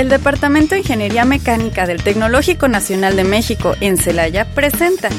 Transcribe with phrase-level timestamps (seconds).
[0.00, 5.10] El Departamento de Ingeniería Mecánica del Tecnológico Nacional de México en Celaya presenta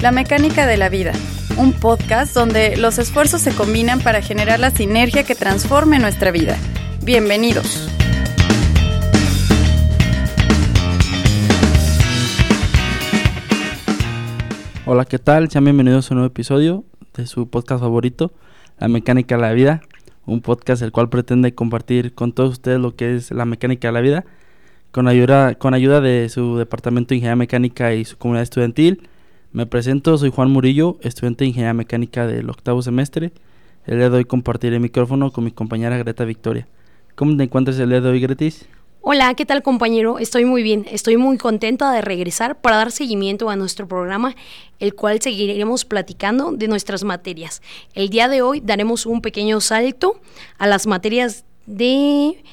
[0.00, 1.12] La Mecánica de la Vida,
[1.58, 6.56] un podcast donde los esfuerzos se combinan para generar la sinergia que transforme nuestra vida.
[7.02, 7.86] Bienvenidos.
[14.86, 15.50] Hola, ¿qué tal?
[15.50, 16.84] Sean bienvenidos a un nuevo episodio
[17.14, 18.32] de su podcast favorito,
[18.78, 19.82] La Mecánica de la Vida
[20.30, 23.92] un podcast el cual pretende compartir con todos ustedes lo que es la mecánica de
[23.92, 24.24] la vida,
[24.92, 29.08] con ayuda, con ayuda de su departamento de ingeniería mecánica y su comunidad estudiantil.
[29.52, 33.32] Me presento, soy Juan Murillo, estudiante de ingeniería mecánica del octavo semestre.
[33.86, 36.68] El día de hoy compartiré el micrófono con mi compañera Greta Victoria.
[37.16, 38.68] ¿Cómo te encuentras el día de hoy, Gretis?
[39.02, 40.18] Hola, ¿qué tal compañero?
[40.18, 44.36] Estoy muy bien, estoy muy contenta de regresar para dar seguimiento a nuestro programa,
[44.78, 47.62] el cual seguiremos platicando de nuestras materias.
[47.94, 50.20] El día de hoy daremos un pequeño salto
[50.58, 52.44] a las materias de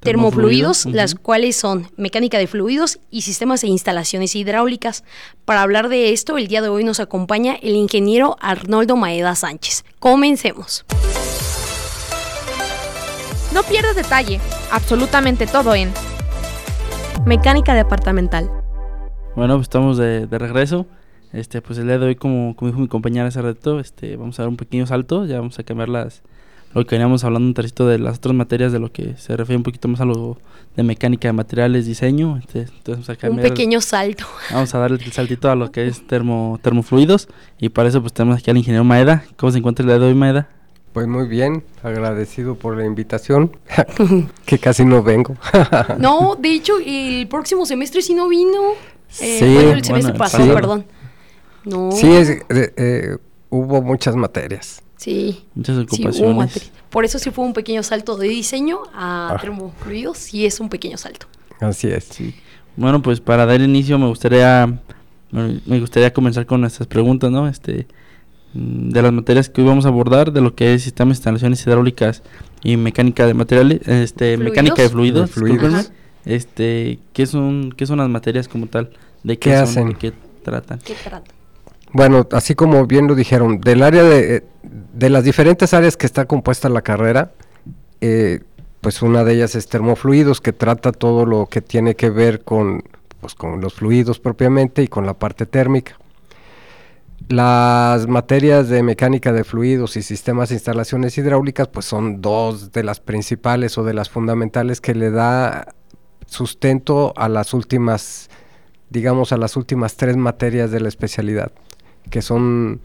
[0.00, 5.04] termofluidos, las cuales son mecánica de fluidos y sistemas e instalaciones hidráulicas.
[5.44, 9.84] Para hablar de esto, el día de hoy nos acompaña el ingeniero Arnoldo Maeda Sánchez.
[10.00, 10.84] Comencemos.
[13.54, 14.40] No pierdas detalle,
[14.72, 15.92] absolutamente todo en
[17.24, 18.50] mecánica departamental.
[19.36, 20.86] Bueno, pues estamos de, regreso.
[21.32, 24.40] Este, pues el día de hoy, como, como dijo mi compañera hace rato, este, vamos
[24.40, 26.22] a dar un pequeño salto, ya vamos a cambiar las,
[26.74, 29.56] lo que veníamos hablando un trocito de las otras materias, de lo que se refiere
[29.56, 30.36] un poquito más a lo
[30.74, 32.36] de mecánica de materiales, diseño.
[32.36, 34.24] Entonces, vamos a cambiar, un pequeño salto.
[34.50, 37.28] Vamos a dar el saltito a lo que es termo, termofluidos.
[37.60, 39.24] Y para eso pues tenemos aquí al ingeniero Maeda.
[39.36, 40.48] ¿Cómo se encuentra el día de hoy, Maeda?
[40.94, 43.56] Pues muy bien, agradecido por la invitación,
[44.46, 45.36] que casi no vengo.
[45.98, 48.60] no, de hecho, el próximo semestre sí no vino.
[49.20, 50.86] Eh, sí, bueno, el semestre pasado, perdón.
[51.64, 51.90] No.
[51.90, 53.16] Sí, eh, eh,
[53.50, 54.84] hubo muchas materias.
[54.96, 55.44] Sí.
[55.56, 56.70] Muchas ocupaciones.
[56.90, 59.38] por eso sí fue un pequeño salto de diseño a ah.
[59.40, 61.26] termofluidos, sí es un pequeño salto.
[61.58, 62.04] Así es.
[62.04, 62.36] Sí.
[62.76, 64.80] Bueno, pues para dar inicio me gustaría
[65.32, 67.48] me gustaría comenzar con nuestras preguntas, ¿no?
[67.48, 67.88] Este,
[68.54, 72.22] de las materias que hoy vamos a abordar, de lo que es sistemas, instalaciones hidráulicas
[72.62, 75.32] y mecánica de materiales, este, mecánica de fluidos,
[76.24, 78.90] este, ¿qué son, qué son las materias como tal?
[79.22, 79.88] ¿De qué, hacen?
[79.88, 80.78] ¿De qué tratan?
[81.92, 84.44] Bueno, así como bien lo dijeron, del área de,
[84.94, 87.32] de las diferentes áreas que está compuesta la carrera,
[88.00, 88.40] eh,
[88.80, 92.84] pues una de ellas es termofluidos, que trata todo lo que tiene que ver con,
[93.20, 95.98] pues, con los fluidos propiamente y con la parte térmica.
[97.28, 102.84] Las materias de mecánica de fluidos y sistemas de instalaciones hidráulicas pues son dos de
[102.84, 105.74] las principales o de las fundamentales que le da
[106.26, 108.28] sustento a las últimas,
[108.90, 111.52] digamos, a las últimas tres materias de la especialidad,
[112.10, 112.80] que son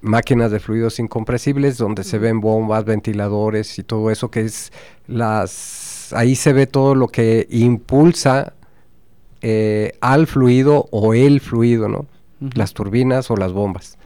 [0.00, 4.72] máquinas de fluidos incompresibles, donde se ven bombas, ventiladores y todo eso, que es
[5.06, 8.54] las, ahí se ve todo lo que impulsa
[9.42, 12.06] eh, al fluido o el fluido, ¿no?
[12.54, 13.98] Las turbinas o las bombas.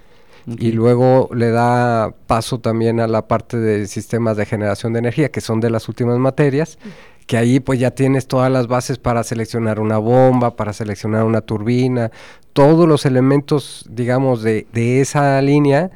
[0.46, 5.30] Y luego le da paso también a la parte de sistemas de generación de energía,
[5.30, 6.78] que son de las últimas materias,
[7.26, 11.40] que ahí pues ya tienes todas las bases para seleccionar una bomba, para seleccionar una
[11.40, 12.12] turbina,
[12.52, 15.90] todos los elementos, digamos, de, de esa línea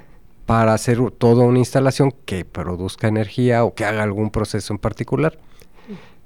[0.46, 5.38] para hacer toda una instalación que produzca energía o que haga algún proceso en particular.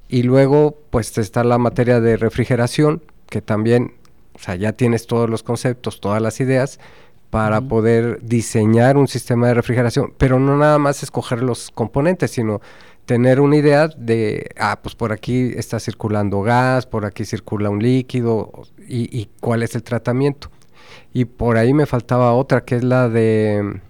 [0.09, 3.93] Y luego pues está la materia de refrigeración, que también
[4.35, 6.81] o sea, ya tienes todos los conceptos, todas las ideas
[7.31, 12.61] para poder diseñar un sistema de refrigeración, pero no nada más escoger los componentes, sino
[13.07, 17.83] tener una idea de, ah, pues por aquí está circulando gas, por aquí circula un
[17.83, 18.53] líquido
[18.87, 20.49] y, cuál es el tratamiento.
[21.13, 23.81] Y por ahí me faltaba otra, que es la de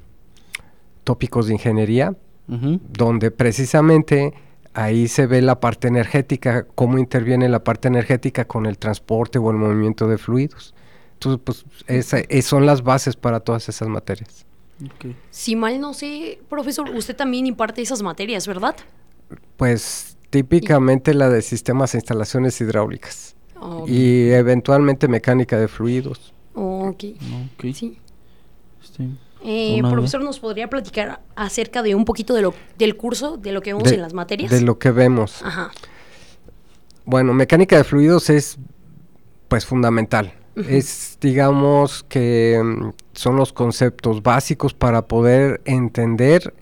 [1.05, 2.15] tópicos de ingeniería,
[2.47, 4.33] donde precisamente
[4.75, 9.51] ahí se ve la parte energética, cómo interviene la parte energética con el transporte o
[9.51, 10.75] el movimiento de fluidos.
[11.15, 14.45] Entonces, pues esa, son las bases para todas esas materias.
[15.31, 18.77] Si mal no sé, profesor, usted también imparte esas materias, ¿verdad?
[19.57, 23.37] Pues típicamente la de sistemas e instalaciones hidráulicas.
[23.87, 26.35] Y eventualmente mecánica de fluidos.
[27.57, 27.65] ok.
[27.73, 27.99] Sí.
[29.45, 33.61] Eh, profesor, ¿nos podría platicar acerca de un poquito de lo, del curso, de lo
[33.61, 34.51] que vemos en las materias?
[34.51, 35.43] De lo que vemos.
[35.43, 35.71] Ajá.
[37.05, 38.59] Bueno, mecánica de fluidos es
[39.49, 40.33] pues fundamental.
[40.57, 46.55] Es, digamos, que mm, son los conceptos básicos para poder entender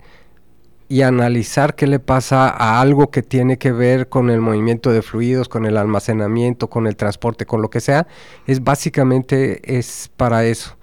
[0.89, 5.01] y analizar qué le pasa a algo que tiene que ver con el movimiento de
[5.01, 8.07] fluidos, con el almacenamiento, con el transporte, con lo que sea.
[8.45, 10.75] Es básicamente es para eso,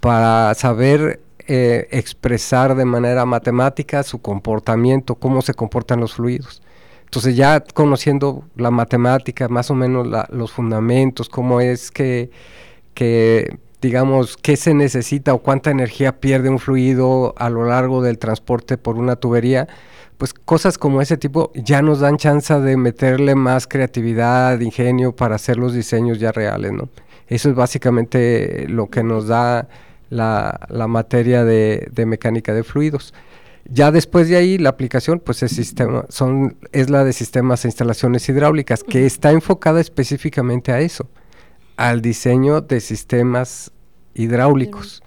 [0.00, 1.20] para saber
[1.52, 6.62] eh, expresar de manera matemática su comportamiento, cómo se comportan los fluidos.
[7.06, 12.30] Entonces ya conociendo la matemática, más o menos los fundamentos, cómo es que,
[12.94, 18.20] que, digamos, qué se necesita o cuánta energía pierde un fluido a lo largo del
[18.20, 19.66] transporte por una tubería,
[20.18, 25.34] pues cosas como ese tipo ya nos dan chance de meterle más creatividad, ingenio para
[25.34, 26.88] hacer los diseños ya reales, ¿no?
[27.26, 29.68] Eso es básicamente lo que nos da
[30.10, 33.14] la, materia de, de mecánica de fluidos.
[33.72, 37.68] Ya después de ahí, la aplicación pues es, sistema, son, es la de sistemas e
[37.68, 41.08] instalaciones hidráulicas, que está enfocada específicamente a eso,
[41.76, 43.70] al diseño de sistemas
[44.14, 45.02] hidráulicos.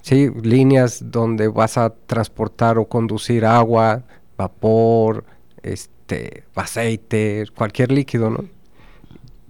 [0.00, 4.04] Sí, líneas donde vas a transportar o conducir agua,
[4.36, 5.24] vapor,
[5.62, 8.44] este, aceite, cualquier líquido, ¿no?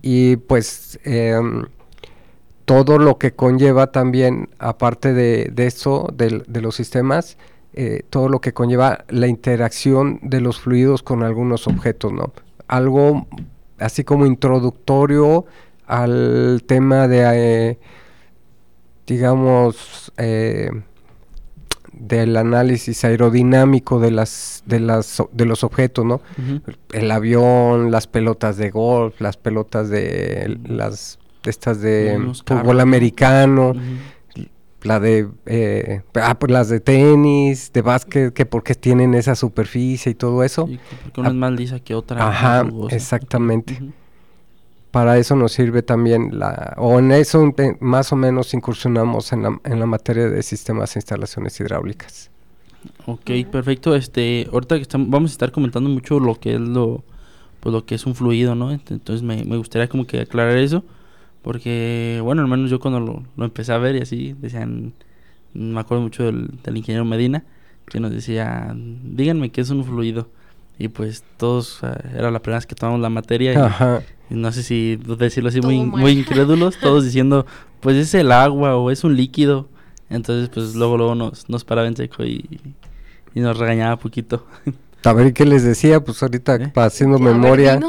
[0.03, 1.65] Y pues em,
[2.69, 7.39] todo lo que conlleva también, aparte de, eso, de los sistemas,
[7.73, 12.35] eh, todo lo que conlleva la interacción de los fluidos con algunos objetos, ¿no?
[12.67, 13.27] Algo
[13.79, 15.47] así como introductorio
[15.87, 17.23] al tema de,
[17.71, 17.79] eh,
[19.07, 20.71] digamos, eh,
[21.95, 26.21] del análisis aerodinámico de las de las de los objetos, ¿no?
[26.93, 31.19] El avión, las pelotas de golf, las pelotas de las
[31.49, 33.75] estas de fútbol americano
[34.83, 40.13] la de eh, ah, pues las de tenis, de básquet, que porque tienen esa superficie
[40.13, 40.69] y todo eso.
[41.03, 42.27] Porque una es más lisa que otra.
[42.27, 43.81] Ajá, exactamente.
[44.91, 49.61] Para eso nos sirve también la, o en eso más o menos incursionamos en la,
[49.65, 52.31] en la materia de sistemas e instalaciones hidráulicas.
[53.07, 53.95] Ok, perfecto.
[53.95, 57.05] Este, ahorita que estamos, vamos a estar comentando mucho lo que es lo,
[57.61, 58.71] pues lo que es un fluido, ¿no?
[58.71, 60.85] Entonces me, me gustaría como que aclarar eso.
[61.43, 64.93] Porque, bueno, al menos yo cuando lo, empecé a ver y así, decían,
[65.55, 67.45] me acuerdo mucho del, ingeniero Medina,
[67.87, 70.29] que nos decía, díganme qué es un fluido.
[70.81, 71.81] Y pues todos,
[72.15, 73.53] era la primera vez que tomamos la materia.
[74.31, 77.47] Y, no sé si decirlo así, muy, muy incrédulos, todos diciendo,
[77.81, 79.69] pues es el agua o es un líquido.
[80.11, 82.61] Entonces, pues luego, luego nos, nos paraba en seco y,
[83.35, 84.47] y nos regañaba poquito.
[85.05, 86.73] A ver qué les decía, pues ahorita ¿Eh?
[86.75, 87.81] haciendo memoria,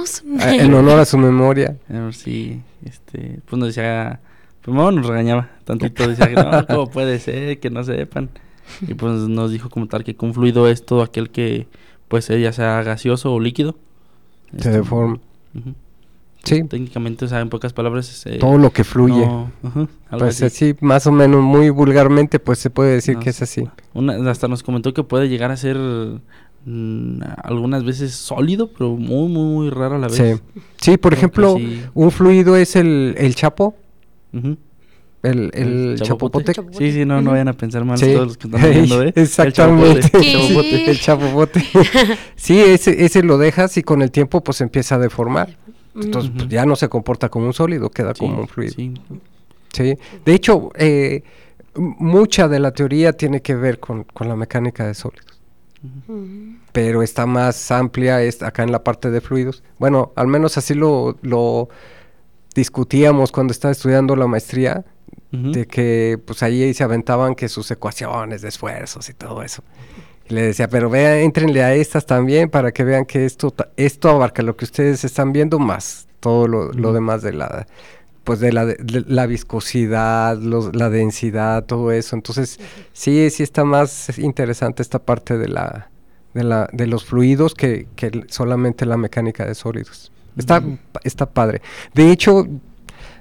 [0.41, 1.75] en honor a su memoria.
[2.11, 4.19] sí, este, pues nos decía,
[4.61, 8.29] primero nos regañaba tantito, decía que no, ¿cómo puede ser que no sepan?
[8.87, 11.67] Y pues nos dijo como tal que con fluido es todo aquel que,
[12.07, 13.75] pues ya sea gaseoso o líquido.
[14.51, 15.19] Se este, deforma.
[16.43, 16.63] Sí.
[16.63, 18.25] Técnicamente, o sea, en pocas palabras...
[18.25, 19.27] Eh, todo lo que fluye.
[20.17, 20.75] pues así.
[20.79, 23.67] más o menos, muy vulgarmente, pues se puede decir que es así.
[23.93, 25.77] Una, hasta nos comentó que puede llegar a ser
[26.65, 30.41] algunas veces sólido, pero muy, muy, muy raro a la vez.
[30.77, 31.57] Sí, por ejemplo,
[31.93, 33.75] un fluido es el, el chapo.
[35.21, 36.53] El, el, chapopote.
[36.71, 39.11] Sí, sí, no, no vayan a pensar mal todos los que están viendo, ¿eh?
[39.15, 40.09] Exactamente.
[40.13, 41.61] El chapopote.
[42.35, 45.57] sí, ese, ese lo dejas y con el tiempo pues empieza a deformar.
[45.93, 48.75] Entonces pues, ya no se comporta como un sólido, queda como un fluido.
[48.75, 48.93] Sí.
[49.73, 49.97] sí.
[50.23, 51.23] De hecho, eh,
[51.75, 55.38] mucha de la teoría tiene que ver con, con la mecánica de sólidos
[56.71, 59.63] pero está más amplia es acá en la parte de fluidos.
[59.77, 61.69] Bueno, al menos así lo, lo
[62.55, 64.85] discutíamos cuando estaba estudiando la maestría,
[65.31, 69.63] de que pues ahí se aventaban que sus ecuaciones de esfuerzos y todo eso.
[70.27, 74.09] Y le decía, pero vean, entrenle a estas también para que vean que esto, esto
[74.09, 77.67] abarca lo que ustedes están viendo más todo lo, lo demás de la
[78.23, 78.75] pues de la,
[79.07, 82.15] la viscosidad, la densidad, todo eso.
[82.15, 82.59] Entonces,
[82.93, 85.89] sí, sí está más interesante esta parte de la
[86.33, 90.11] de, la, de los fluidos que, que solamente la mecánica de sólidos.
[90.37, 90.63] Está,
[91.03, 91.61] está padre.
[91.93, 92.47] De hecho,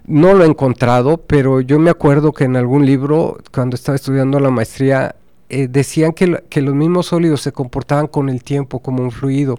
[0.07, 4.39] no lo he encontrado, pero yo me acuerdo que en algún libro, cuando estaba estudiando
[4.41, 5.17] la maestría,
[5.49, 9.59] eh, decían que, que, los mismos sólidos se comportaban con el tiempo como un fluido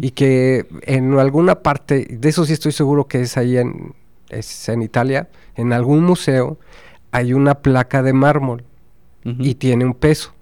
[0.00, 3.94] y que en alguna parte, de eso sí estoy seguro que es ahí en,
[4.34, 6.58] es en Italia, en algún museo
[7.14, 8.64] hay una placa de mármol
[9.24, 10.32] y tiene un peso.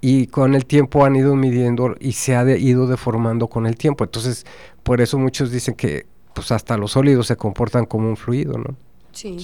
[0.00, 4.04] Y con el tiempo han ido midiendo y se ha ido deformando con el tiempo.
[4.04, 4.46] Entonces,
[4.82, 8.76] por eso muchos dicen que pues hasta los sólidos se comportan como un fluido, ¿no?
[9.12, 9.36] Sí.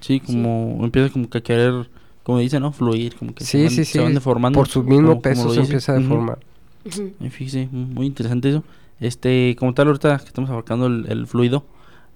[0.00, 1.90] Sí, como empieza como que a querer,
[2.22, 2.72] como dicen, ¿no?
[2.72, 3.64] Fluir, como que se,
[3.98, 4.56] van, deformando.
[4.56, 6.38] Por su mismo peso se empieza a deformar.
[6.84, 8.62] Fíjese, muy interesante eso.
[9.00, 11.64] Este, como tal, ahorita que estamos abarcando el fluido,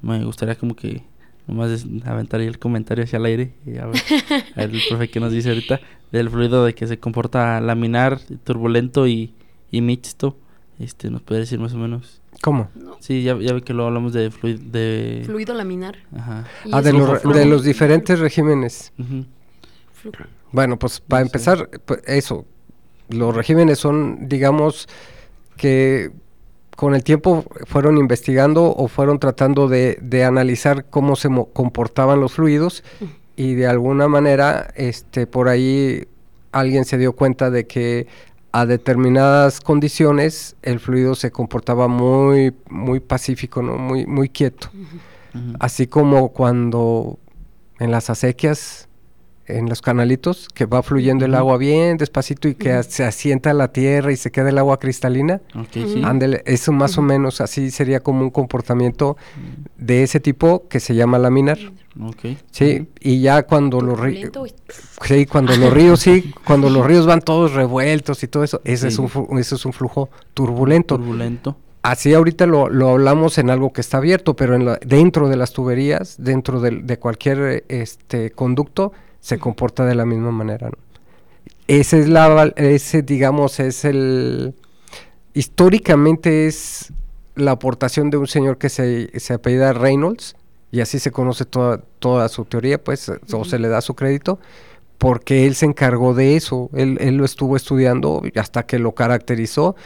[0.03, 1.03] me gustaría como que
[1.47, 4.01] nomás aventar el comentario hacia el aire y a ver,
[4.57, 5.81] el profe que nos dice ahorita
[6.13, 9.35] del fluido de que se comporta laminar, turbulento y,
[9.71, 10.37] y mixto.
[10.79, 12.23] Este, nos puede decir más o menos.
[12.41, 12.71] ¿Cómo?
[13.01, 15.99] Sí, ya, ya ve que lo hablamos de, fluido de fluido laminar.
[16.17, 16.47] Ajá.
[16.73, 18.93] Ah, de, de, los diferentes regímenes.
[20.51, 22.47] Bueno, pues para empezar, pues, eso,
[23.11, 24.89] los regímenes son, digamos,
[25.57, 26.13] que
[26.81, 32.33] con el tiempo fueron investigando o fueron tratando de, de analizar cómo se comportaban los
[32.33, 32.83] fluidos
[33.37, 36.09] y de alguna manera este por ahí
[36.53, 38.07] alguien se dio cuenta de que
[38.53, 43.77] a determinadas condiciones el fluido se comportaba muy muy pacífico, ¿no?
[43.77, 44.71] Muy muy quieto.
[45.59, 47.19] Así como cuando
[47.79, 48.89] en las acequias
[49.59, 53.69] en los canalitos, que va fluyendo el agua bien despacito y que se asienta la
[53.69, 55.41] tierra y se queda el agua cristalina.
[56.45, 59.17] eso más o menos así sería como un comportamiento
[59.77, 61.59] de ese tipo que se llama laminar.
[62.51, 64.31] Sí, y ya cuando los ríos
[65.03, 68.89] sí, cuando los ríos sí, cuando los ríos van todos revueltos y todo eso, ese
[68.89, 70.97] es un eso es un flujo turbulento.
[70.97, 71.57] Turbulento.
[71.83, 75.53] Así ahorita lo, lo, hablamos en algo que está abierto, pero en dentro de las
[75.53, 80.71] tuberías, dentro de, de cualquier este conducto, se comporta de la misma manera.
[81.67, 84.55] Ese es la, ese digamos, es el,
[85.35, 86.93] históricamente es
[87.37, 90.37] la aportación de un señor que se, se apellida Reynolds,
[90.73, 94.39] y así se conoce toda, toda su teoría, pues, o se le da su crédito,
[94.99, 99.77] porque él se encargó de eso, él, él lo estuvo estudiando hasta que lo caracterizó,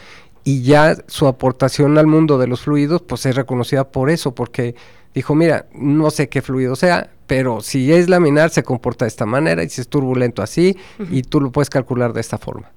[0.43, 4.75] y ya su aportación al mundo de los fluidos, pues es reconocida por eso, porque
[5.15, 9.25] dijo, mira, no sé qué fluido sea, pero si es laminar se comporta de esta
[9.25, 10.77] manera y si es turbulento así
[11.09, 12.71] y tú lo puedes calcular de esta forma.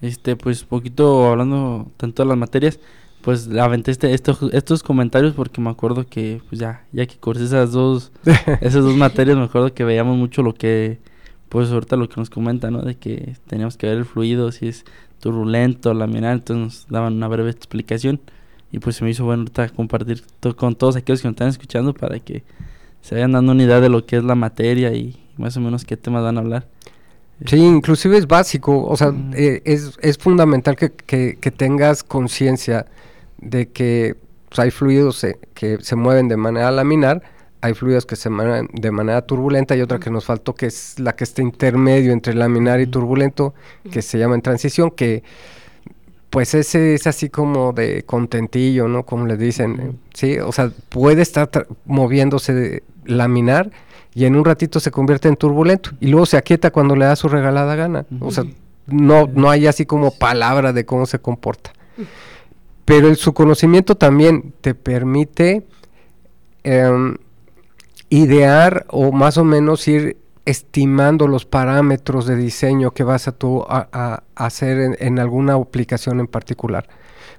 [0.00, 2.78] Este, pues poquito hablando tanto de las materias,
[3.22, 7.44] pues aventé este, estos, estos comentarios porque me acuerdo que pues ya, ya que cursé
[7.44, 8.12] esas dos,
[8.60, 11.00] esas dos materias, me acuerdo que veíamos mucho lo que,
[11.48, 12.82] pues ahorita lo que nos comenta, ¿no?
[12.82, 14.84] De que teníamos que ver el fluido, si es
[15.18, 18.20] turbulento, laminar, entonces nos daban una breve explicación
[18.72, 20.22] y pues se me hizo bueno ahorita compartir
[20.56, 22.42] con todos aquellos que nos están escuchando para que
[23.02, 25.84] se vayan dando una idea de lo que es la materia y más o menos
[25.84, 26.66] qué temas van a hablar.
[27.46, 32.84] Sí, inclusive es básico, o sea, eh, es, es, fundamental que, que, tengas conciencia
[33.38, 34.14] de que
[34.50, 35.24] pues, hay fluidos
[35.54, 37.22] que se mueven de manera laminar,
[37.62, 40.98] hay fluidos que se mueven de manera turbulenta y otra que nos faltó que es
[40.98, 43.54] la que está intermedio entre laminar y turbulento,
[43.90, 45.22] que se llama en transición, que
[46.30, 49.04] pues ese es así como de contentillo, ¿no?
[49.04, 50.38] Como le dicen, ¿sí?
[50.38, 51.50] O sea, puede estar
[51.84, 53.70] moviéndose de laminar
[54.14, 57.16] y en un ratito se convierte en turbulento y luego se aquieta cuando le da
[57.16, 58.06] su regalada gana.
[58.20, 58.44] O sea,
[58.86, 61.72] no, no hay así como palabra de cómo se comporta.
[62.84, 65.66] Pero el, su conocimiento también te permite
[66.62, 67.16] em,
[68.08, 70.16] idear o más o menos ir
[70.50, 76.26] estimando los parámetros de diseño que vas a, tú a, hacer en, alguna aplicación en
[76.26, 76.88] particular.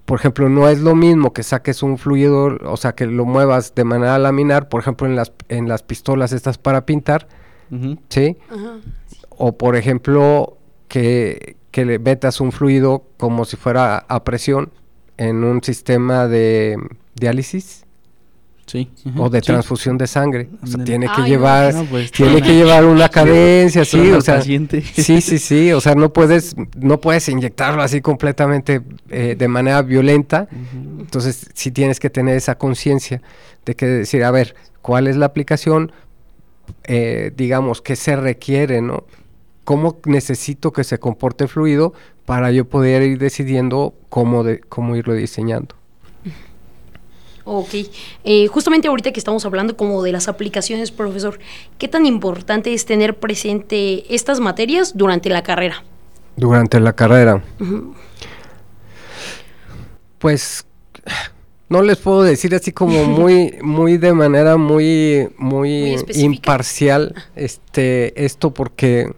[0.05, 3.75] Por ejemplo, no es lo mismo que saques un fluido, o sea, que lo muevas
[3.75, 7.27] de manera laminar, por ejemplo, en las, en las pistolas estas para pintar,
[8.09, 8.37] ¿sí?
[9.29, 14.71] O por ejemplo, que, que le metas un fluido como si fuera a presión
[15.17, 16.77] en un sistema de
[17.15, 17.85] diálisis,
[19.17, 20.49] o de transfusión de sangre.
[20.61, 24.67] O sea, tiene que llevar, pues, tiene que llevar una cadencia, sí, o sea, sí,
[25.21, 30.47] sí, sí, o sea, no puedes, no puedes inyectarlo así completamente eh, de manera violenta.
[30.99, 33.21] Entonces, sí tienes que tener esa conciencia
[33.65, 35.91] de que decir, a ver, ¿cuál es la aplicación?
[36.83, 39.05] Eh, digamos, ¿qué se requiere, no?
[39.63, 41.93] ¿Cómo necesito que se comporte fluido
[42.25, 45.75] para yo poder ir decidiendo cómo, de, cómo irlo diseñando?
[47.43, 47.69] Ok,
[48.23, 51.39] eh, justamente ahorita que estamos hablando como de las aplicaciones, profesor,
[51.77, 55.83] ¿qué tan importante es tener presente estas materias durante la carrera?
[56.35, 57.43] Durante la carrera.
[60.19, 60.65] Pues
[61.71, 68.53] no les puedo decir así como muy, muy de manera muy, muy, imparcial, este, esto
[68.53, 69.13] porque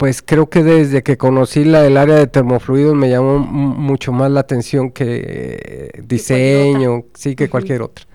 [0.00, 4.30] pues creo que desde que conocí la, el área de termofluidos me llamó mucho más
[4.30, 8.06] la atención que diseño, sí, que cualquier otra.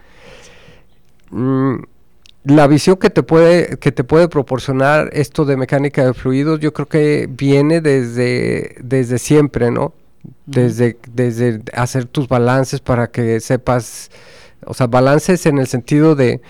[1.30, 1.76] Mm,
[2.46, 6.74] la visión que te puede que te puede proporcionar esto de mecánica de fluidos, yo
[6.74, 9.94] creo que viene desde desde siempre, ¿no?
[10.48, 14.10] Desde desde hacer tus balances para que sepas,
[14.66, 16.42] o sea, balances en el sentido de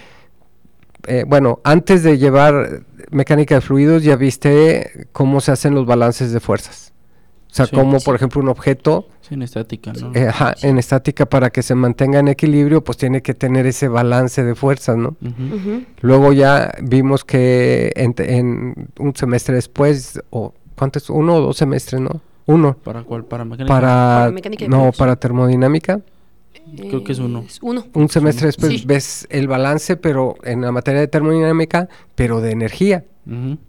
[1.07, 6.31] eh, bueno, antes de llevar mecánica de fluidos ya viste cómo se hacen los balances
[6.31, 6.93] de fuerzas.
[7.49, 9.07] O sea, como por ejemplo un objeto...
[9.29, 10.11] en estática, ¿no?
[10.13, 10.29] Eh,
[10.61, 14.55] en estática para que se mantenga en equilibrio, pues tiene que tener ese balance de
[14.55, 15.15] fuerzas, ¿no?
[16.01, 21.09] Luego ya vimos que en, un semestre después, o ¿cuántos?
[21.09, 22.19] Uno o dos semestres, ¿no?
[22.45, 22.75] Uno.
[22.83, 23.23] ¿Para cuál?
[23.23, 23.73] ¿Para mecánica?
[23.73, 24.33] Para,
[24.67, 26.01] no, para termodinámica.
[26.77, 27.43] Creo que es uno.
[27.47, 27.85] Es uno.
[27.93, 28.83] Un semestre después Sí.
[28.85, 33.05] ves el balance, pero en la materia de termodinámica, pero de energía.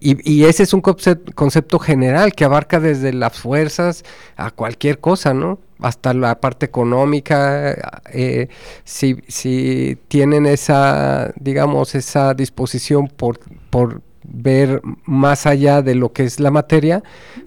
[0.00, 4.04] Y, y ese es un concep- concepto general que abarca desde las fuerzas
[4.36, 5.58] a cualquier cosa, ¿no?
[5.80, 8.48] Hasta la parte económica, eh,
[8.84, 13.40] si, si tienen esa, digamos, esa disposición por,
[13.70, 17.02] por ver más allá de lo que es la materia,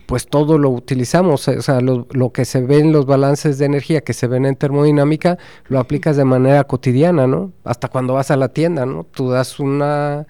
[0.06, 3.66] pues todo lo utilizamos, o sea, lo, lo que se ve en los balances de
[3.66, 7.52] energía que se ven en termodinámica, lo aplicas de manera cotidiana, ¿no?
[7.64, 9.04] Hasta cuando vas a la tienda, ¿no?
[9.04, 10.26] Tú das una,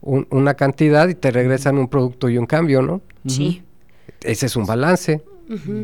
[0.00, 3.00] un- una cantidad y te regresan un producto y un cambio, ¿no?
[3.26, 3.62] Sí.
[4.22, 5.22] Ese es un balance.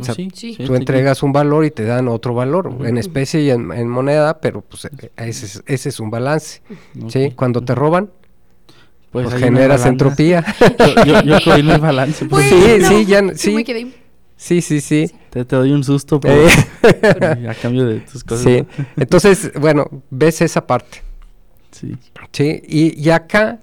[0.02, 0.56] Sea, sí, sí.
[0.56, 0.74] Tú sí.
[0.74, 4.62] entregas un valor y te dan otro valor, en especie y en, en moneda, pero
[4.62, 6.62] pues eh, ese es, ese es un balance.
[7.08, 7.32] ¿sí?
[7.36, 8.10] Cuando te roban,
[9.10, 10.44] Pues, pues, no generas entropía.
[11.06, 12.26] Yo, yo, yo hay balance.
[12.26, 12.48] pues.
[12.48, 13.86] sí, sí, ya, sí sí, me quedé.
[14.36, 15.10] sí, sí, sí.
[15.30, 18.44] Te, te doy un susto pero, Eh, a cambio de tus cosas.
[18.44, 18.66] sí.
[18.96, 21.02] Entonces, bueno, ves esa parte.
[21.70, 21.96] Sí.
[22.32, 23.60] Sí, y, y acá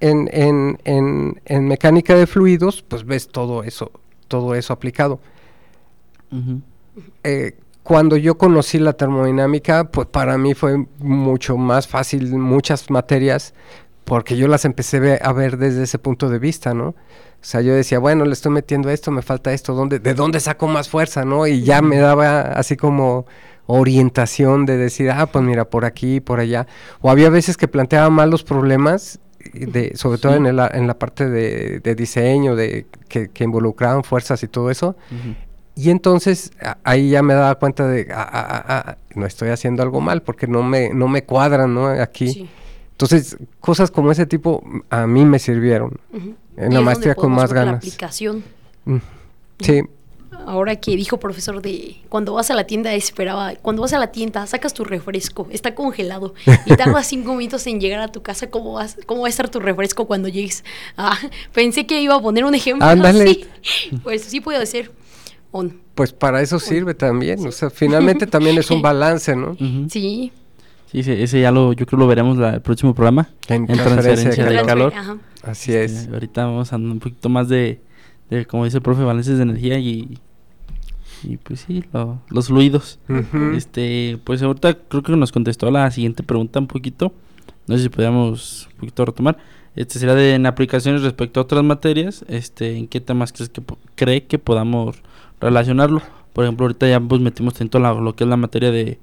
[0.00, 3.92] en, en, en, en mecánica de fluidos, pues ves todo eso,
[4.26, 5.20] todo eso aplicado.
[7.24, 13.54] Eh, cuando yo conocí la termodinámica, pues para mí fue mucho más fácil muchas materias,
[14.04, 16.88] porque yo las empecé a ver desde ese punto de vista, ¿no?
[16.88, 20.38] O sea, yo decía, bueno, le estoy metiendo esto, me falta esto, ¿dónde, ¿de dónde
[20.40, 21.46] saco más fuerza, no?
[21.46, 23.26] Y ya me daba así como
[23.82, 26.66] orientación de decir, ah, pues mira, por aquí, por allá.
[27.00, 29.18] O había veces que planteaba mal los problemas,
[29.52, 34.04] de, sobre todo en, el- en la parte de, de diseño, de que, que involucraban
[34.04, 34.94] fuerzas y todo eso.
[35.74, 39.48] Y entonces a- ahí ya me daba cuenta de, ah, ah, ah, ah, no estoy
[39.48, 41.86] haciendo algo mal porque no me, no me cuadran, ¿no?
[41.88, 42.28] Aquí.
[42.32, 42.50] Sí.
[43.02, 45.98] Entonces, cosas como ese tipo a mí me sirvieron.
[46.56, 47.76] En la es maestría con más ver La ganas.
[47.78, 48.44] aplicación.
[48.84, 48.96] Mm,
[49.60, 49.82] Sí,
[50.46, 54.10] Ahora que dijo profesor de cuando vas a la tienda esperaba, cuando vas a la
[54.12, 56.34] tienda sacas tu refresco, está congelado
[56.66, 59.48] y tardas cinco minutos en llegar a tu casa, ¿cómo, vas, cómo va a estar
[59.48, 60.64] tu refresco cuando llegues?
[60.96, 61.16] Ah,
[61.52, 63.46] pensé que iba a poner un ejemplo así.
[64.02, 64.90] Pues sí puede ser.
[65.52, 65.72] O no.
[65.94, 67.46] pues para eso sirve también.
[67.46, 69.56] O sea, finalmente también es un balance, ¿no?
[69.88, 70.32] Sí.
[70.92, 73.28] Sí, ese, ese ya lo, yo creo lo veremos la- el próximo programa.
[73.48, 74.92] En En transferencia de transferencia de calor.
[74.94, 75.16] Ajá.
[75.42, 76.04] Así es.
[76.06, 77.80] Eh, ahorita vamos a un poquito más de,
[78.30, 80.18] de, como dice el profe, balances de energía y,
[81.24, 82.98] y pues sí, lo- los fluidos.
[83.56, 87.12] Este, pues ahorita creo que nos contestó la siguiente pregunta un poquito.
[87.66, 89.38] No sé si podríamos un poquito retomar.
[89.74, 93.62] Este sería de en aplicaciones respecto a otras materias, este, ¿en qué temas crees que
[93.94, 94.96] cree que podamos
[95.40, 96.02] relacionarlo?
[96.34, 98.98] Por ejemplo, ahorita ya pues metimos dentro la, lo que es la materia de,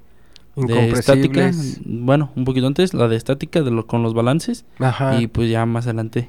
[0.56, 1.80] de estática, Incompresibles.
[1.84, 5.20] bueno, un poquito antes, la de estática de lo, con los balances Ajá.
[5.20, 6.28] y pues ya más adelante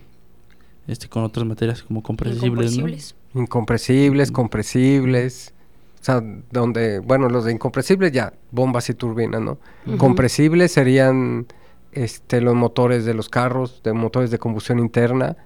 [0.88, 3.41] este con otras materias como compresibles, ¿no?
[3.41, 4.31] Incompresibles.
[4.31, 5.53] Compresibles.
[5.99, 9.60] O sea, donde, bueno, los de incompresibles ya, bombas y turbinas, ¿no?
[9.97, 11.45] Compresibles serían
[11.91, 15.38] este, los motores de los carros, de motores de combustión interna,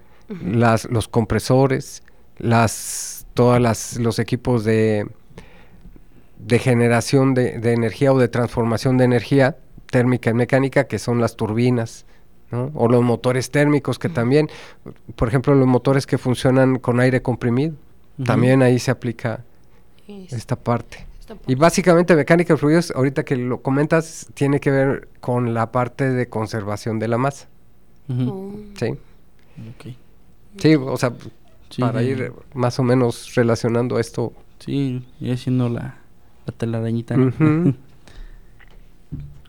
[0.42, 2.02] las, los compresores,
[2.38, 5.06] las, todas las, los equipos de,
[6.38, 9.56] de generación de, de energía o de transformación de energía
[9.90, 12.04] térmica y mecánica, que son las turbinas,
[12.50, 12.70] ¿no?
[12.74, 14.48] O los motores térmicos, que también,
[15.16, 17.74] por ejemplo, los motores que funcionan con aire comprimido,
[18.24, 19.44] también ahí se aplica
[20.08, 21.06] Es- esta parte.
[21.48, 26.08] Y básicamente mecánica de fluidos, ahorita que lo comentas, tiene que ver con la parte
[26.10, 27.48] de conservación de la masa.
[28.08, 28.52] Oh.
[28.78, 28.96] Sí,
[30.58, 31.12] sí, o sea,
[31.68, 34.32] Sí, para ir más o menos relacionando esto.
[34.60, 35.98] Sí, ir haciendo la,
[36.46, 37.16] la telarañita.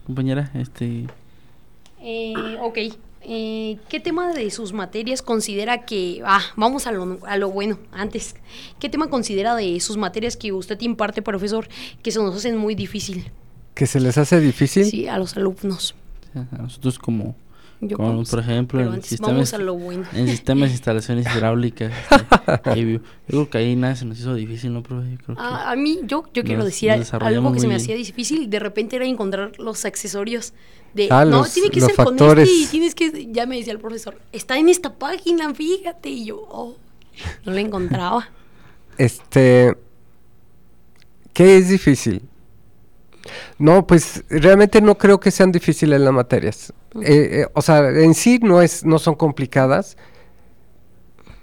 [0.05, 1.07] Compañera, este...
[2.01, 2.77] Eh, ok.
[3.29, 6.21] Eh, ¿Qué tema de sus materias considera que...
[6.25, 8.35] Ah, vamos a lo, a lo bueno, antes.
[8.79, 11.67] ¿Qué tema considera de sus materias que usted imparte, profesor,
[12.01, 13.31] que se nos hacen muy difícil?
[13.73, 14.85] Que se les hace difícil.
[14.85, 15.93] Sí, a los alumnos.
[16.33, 17.35] A nosotros como,
[17.79, 20.03] Yo como por ejemplo, en antes sistemas, vamos a lo bueno.
[20.13, 21.93] en sistemas de instalaciones hidráulicas.
[22.65, 25.11] este, yo creo que ahí nada se nos hizo difícil, ¿no, profe?
[25.11, 25.41] Yo creo que...
[25.43, 28.49] Ah, a mí, yo, yo quiero Nos- decir nos algo que se me hacía difícil,
[28.49, 30.53] de repente era encontrar los accesorios
[30.95, 32.49] de, Ah, no, los- tiene que los ser con factores.
[32.49, 36.25] este y tienes que, ya me decía el profesor, está en esta página, fíjate, y
[36.25, 36.75] yo, oh,
[37.45, 38.29] no la encontraba.
[38.97, 39.77] Este,
[41.33, 42.23] ¿qué es difícil?
[43.57, 46.73] No, pues realmente no creo que sean difíciles las materias.
[47.01, 49.97] Eh, eh, o sea, en sí no es, no son complicadas,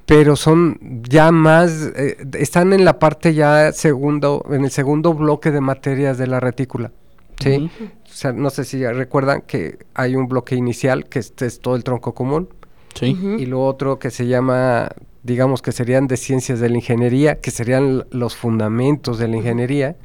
[0.06, 5.50] pero son ya más, eh, están en la parte ya segundo, en el segundo bloque
[5.50, 6.92] de materias de la retícula.
[7.40, 7.70] ¿sí?
[8.04, 11.60] O sea, no sé si ya recuerdan que hay un bloque inicial que este es
[11.60, 12.48] todo el tronco común
[12.94, 13.16] Sí.
[13.38, 14.88] Y lo otro que se llama
[15.24, 19.96] digamos que serían de ciencias de la ingeniería, que serían los fundamentos de la ingeniería,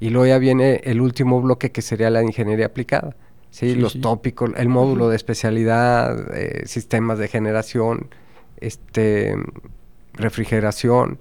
[0.00, 3.14] y luego ya viene el último bloque que sería la ingeniería aplicada.
[3.50, 4.00] Sí, Sí, los sí.
[4.00, 8.08] tópicos, el módulo de especialidad, eh, sistemas de generación,
[8.60, 9.34] este
[10.14, 11.18] refrigeración,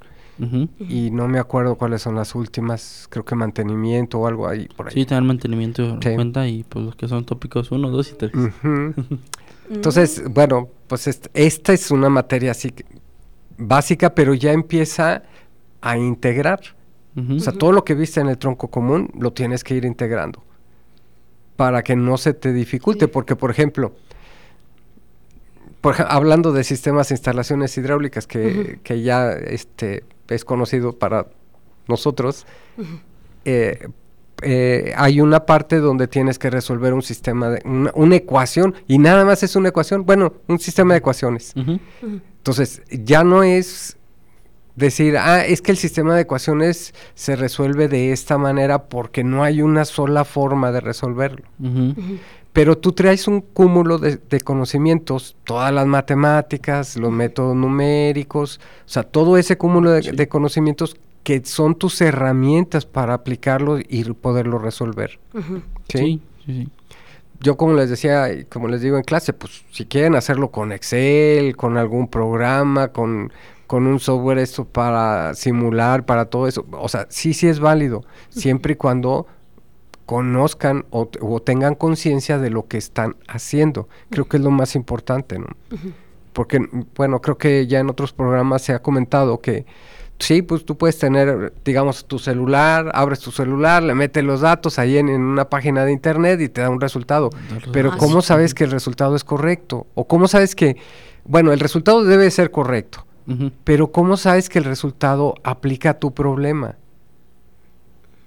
[0.88, 4.88] y no me acuerdo cuáles son las últimas, creo que mantenimiento o algo ahí por
[4.88, 4.94] ahí.
[4.94, 6.16] Sí, tener mantenimiento en Sí.
[6.16, 8.32] cuenta y pues los que son tópicos 1, 2 y 3.
[8.36, 8.94] Ujú.
[9.70, 12.86] Entonces, bueno, pues est- esta es una materia así que-
[13.60, 15.24] básica, pero ya empieza
[15.82, 16.62] a integrar.
[17.36, 20.42] O sea, todo lo que viste en el tronco común lo tienes que ir integrando
[21.58, 23.12] para que no se te dificulte, Sí.
[23.12, 23.92] porque por ejemplo,
[25.82, 31.28] por hablando de sistemas de instalaciones hidráulicas que, que ya este es conocido para
[31.90, 32.46] nosotros,
[33.44, 33.88] eh,
[34.42, 38.98] eh, hay una parte donde tienes que resolver un sistema de una, una ecuación y
[38.98, 41.54] nada más es una ecuación, bueno, un sistema de ecuaciones.
[41.58, 41.80] Ujú.
[42.40, 43.98] Entonces, ya no es
[44.76, 49.44] decir, ah, es que el sistema de ecuaciones se resuelve de esta manera porque no
[49.44, 51.44] hay una sola forma de resolverlo.
[52.54, 58.90] Pero tú traes un cúmulo de, de conocimientos, todas las matemáticas, los métodos numéricos, o
[58.90, 60.12] sea, todo ese cúmulo de, Sí.
[60.12, 65.20] de conocimientos que son tus herramientas para aplicarlo y poderlo resolver.
[65.90, 66.70] Sí, sí, sí.
[67.40, 71.56] Yo como les decía, como les digo en clase, pues si quieren hacerlo con Excel,
[71.56, 73.32] con algún programa, con,
[73.68, 78.04] con un software esto para simular, para todo eso, o sea, sí, sí es válido,
[78.30, 79.28] siempre y cuando
[80.10, 81.06] conozcan o,
[81.40, 83.88] tengan conciencia de lo que están haciendo.
[84.10, 85.46] Creo que es lo más importante, ¿no?
[86.34, 89.68] Porque, bueno, creo que ya en otros programas se ha comentado que
[90.20, 94.78] sí, pues tú puedes tener, digamos, tu celular, abres tu celular, le metes los datos
[94.78, 97.30] ahí en, en una página de internet y te da un resultado.
[97.72, 99.88] Pero Ah, ¿cómo sabes que el resultado es correcto?
[99.96, 100.78] ¿O cómo sabes que,
[101.26, 103.06] bueno, el resultado debe ser correcto,
[103.64, 106.76] pero ¿cómo sabes que el resultado aplica a tu problema?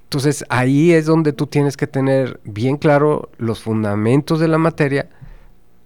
[0.05, 5.09] Entonces ahí es donde tú tienes que tener bien claro los fundamentos de la materia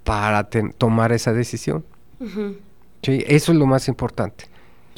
[0.05, 1.85] para tomar esa decisión.
[3.03, 4.47] Sí, eso es lo más importante.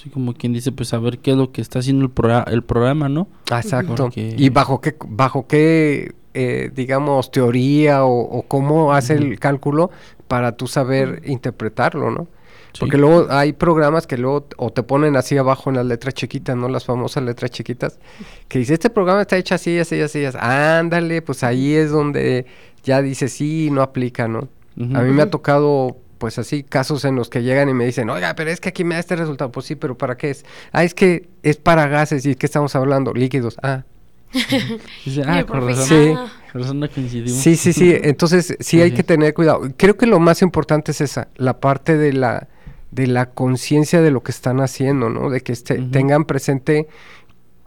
[0.03, 2.63] Sí, como quien dice, pues saber qué es lo que está haciendo el, progra- el
[2.63, 3.29] programa, ¿no?
[3.51, 3.95] Exacto.
[3.97, 9.91] Porque- Y bajo qué, bajo qué eh, digamos, teoría o, o cómo hace el cálculo
[10.29, 12.29] para tú saber interpretarlo, ¿no?
[12.73, 12.81] Sí.
[12.81, 16.55] Porque luego hay programas que luego o te ponen así abajo en las letras chiquitas,
[16.55, 16.69] ¿no?
[16.69, 17.99] Las famosas letras chiquitas,
[18.47, 20.37] que dice, este programa está hecho así, así, así, así.
[20.41, 22.47] Ándale, pues ahí es donde
[22.85, 24.49] ya dice, sí, no aplica, ¿no?
[24.95, 28.11] A mí me ha tocado, pues así, casos en los que llegan y me dicen,
[28.11, 29.51] oiga, pero es que aquí me da este resultado.
[29.53, 30.45] Pues sí, pero ¿para qué es?
[30.73, 33.15] Ah, es que es para gases y ¿qué estamos hablando?
[33.15, 33.57] Líquidos.
[33.63, 33.85] Ah,
[35.05, 35.87] Dice, ah, con razón.
[35.87, 36.15] Sí.
[36.53, 37.41] Con razón no coincidimos.
[37.41, 37.97] Sí, sí, sí.
[38.03, 39.63] Entonces sí hay que tener cuidado.
[39.77, 42.49] Creo que lo más importante es esa, la parte de la
[42.91, 45.29] de la conciencia de lo que están haciendo, ¿no?
[45.29, 46.89] De que este- tengan presente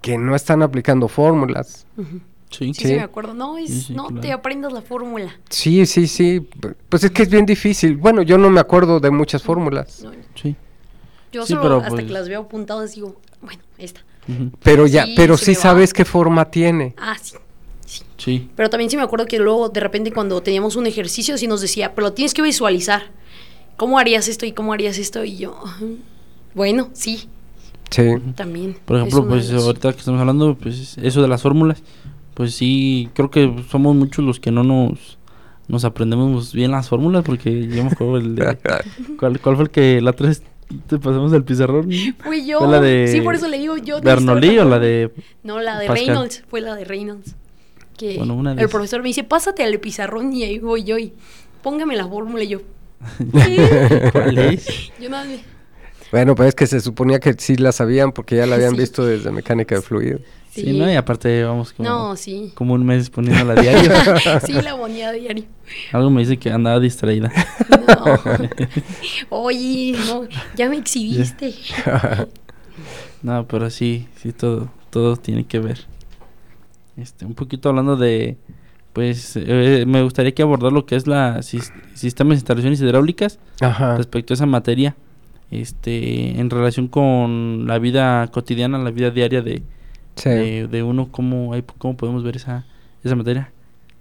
[0.02, 1.86] que no están aplicando fórmulas.
[2.52, 2.74] Sí.
[2.74, 2.88] Sí, Sí.
[2.90, 3.34] sí, me acuerdo.
[3.34, 5.36] No, es, Sí, sí, no te aprendas la fórmula.
[5.50, 6.46] Sí, sí, sí.
[6.90, 7.96] Pues es que es bien difícil.
[7.98, 10.56] Bueno, yo no me acuerdo de muchas fórmulas, No, Sí.
[11.32, 14.02] yo Sí, solo pero, hasta pues- que las veo apuntadas digo, bueno, esta.
[14.62, 16.94] Pero ya, Sí, pero sí sabes qué forma tiene.
[16.98, 17.36] Ah, sí.
[18.18, 18.50] Sí.
[18.56, 21.60] Pero también sí me acuerdo que luego de repente cuando teníamos un ejercicio sí nos
[21.62, 23.04] decía, pero lo tienes que visualizar.
[23.78, 25.24] ¿Cómo harías esto y cómo harías esto?
[25.24, 25.84] Y yo, "Ajá,
[26.54, 27.28] bueno, sí,
[27.90, 28.04] Sí.
[28.36, 28.78] también.
[28.86, 31.82] Por ejemplo, pues ahorita que estamos hablando, pues eso de las fórmulas,
[32.34, 35.18] pues sí, creo que somos muchos los que no nos
[35.68, 38.58] nos aprendemos bien las fórmulas porque yo me acuerdo el de
[39.20, 40.44] ¿cuál, cuál fue el que la vez
[40.88, 41.90] te pasamos el pizarrón?
[42.20, 42.60] Fui yo.
[42.60, 44.02] ¿Fue la de sí, por eso le digo yo.
[44.02, 45.12] ¿Bernoulli o la de
[45.44, 46.08] No, la de Pascal?
[46.08, 46.44] Reynolds.
[46.50, 47.36] Fue la de Reynolds.
[47.98, 50.98] Que Bueno, una de el profesor me dice, pásate al pizarrón y ahí voy yo
[50.98, 51.14] y
[51.62, 52.62] póngame la fórmula y yo.
[54.12, 54.92] ¿Cuál es?
[55.00, 55.26] Yo nada
[56.12, 58.78] Bueno, pues es que se suponía que sí la sabían porque ya la habían Sí.
[58.82, 60.20] visto desde mecánica de fluido.
[60.54, 60.92] Sí, ¿no?
[60.92, 62.52] Y aparte vamos como, No, sí.
[62.56, 63.92] como un mes poniéndola a diario.
[64.46, 65.46] sí, la ponía a diario.
[65.94, 67.32] Algo me dice que andaba distraída.
[67.70, 68.20] No.
[69.30, 71.54] Oye, no, ya me exhibiste.
[73.24, 75.86] No, pero sí, sí, todo, todo tiene que ver.
[76.98, 78.36] Este, un poquito hablando de,
[78.94, 83.38] pues, eh, me gustaría que abordar lo que es la sis- sistemas de instalaciones hidráulicas
[83.60, 83.96] Ajá.
[83.96, 84.96] respecto a esa materia,
[85.52, 89.62] este, en relación con la vida cotidiana, la vida diaria de,
[90.16, 90.30] Sí.
[90.30, 92.66] de, de uno, cómo, hay, cómo podemos ver esa,
[93.04, 93.52] esa materia.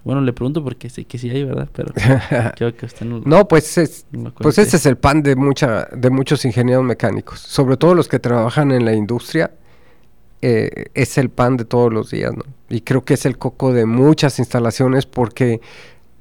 [0.04, 1.68] Bueno, le pregunto porque sé que sí hay, ¿verdad?
[1.72, 1.92] Pero
[2.56, 4.06] creo que usted no, No, pues es,
[4.38, 8.18] Pues ese es el pan de mucha, de muchos ingenieros mecánicos, sobre todo los que
[8.18, 9.52] trabajan en la industria,
[10.42, 12.44] eh, es el pan de todos los días, ¿no?
[12.70, 15.60] Y creo que es el coco de muchas instalaciones porque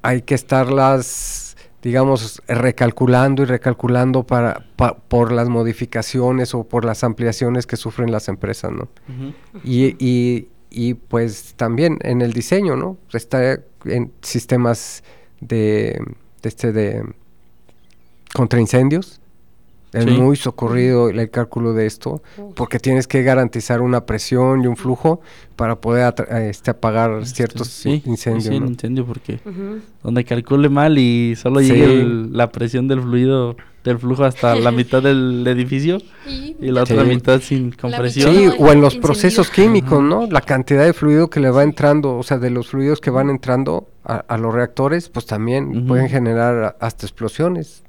[0.02, 1.49] hay que estarlas
[1.82, 8.12] digamos, recalculando y recalculando para, pa- por las modificaciones o por las ampliaciones que sufren
[8.12, 8.88] las empresas, ¿no?
[9.64, 10.48] Y, y,
[10.94, 12.96] pues también en el diseño, ¿no?
[13.12, 15.02] Está en sistemas
[15.40, 15.98] de,
[16.42, 17.02] de este de
[18.34, 19.19] contra incendios.
[19.92, 20.10] Es Sí.
[20.12, 22.22] muy socorrido el, el cálculo de esto,
[22.54, 25.20] porque tienes que garantizar una presión y un flujo
[25.56, 28.44] para poder atra- este, apagar ciertos Sí, incendios.
[28.44, 29.40] Sí, incendio, porque
[30.02, 31.66] donde calcule mal y solo Sí.
[31.72, 36.70] llegue el- la presión del fluido, del flujo hasta la mitad del edificio Y, y
[36.70, 38.32] la otra mitad sin compresión.
[38.32, 40.00] Sí, no, o en los procesos químicos.
[40.02, 40.26] ¿no?
[40.26, 43.28] La cantidad de fluido que le va entrando, o sea, de los fluidos que van
[43.30, 47.82] entrando a, a los reactores, pues también pueden generar hasta explosiones.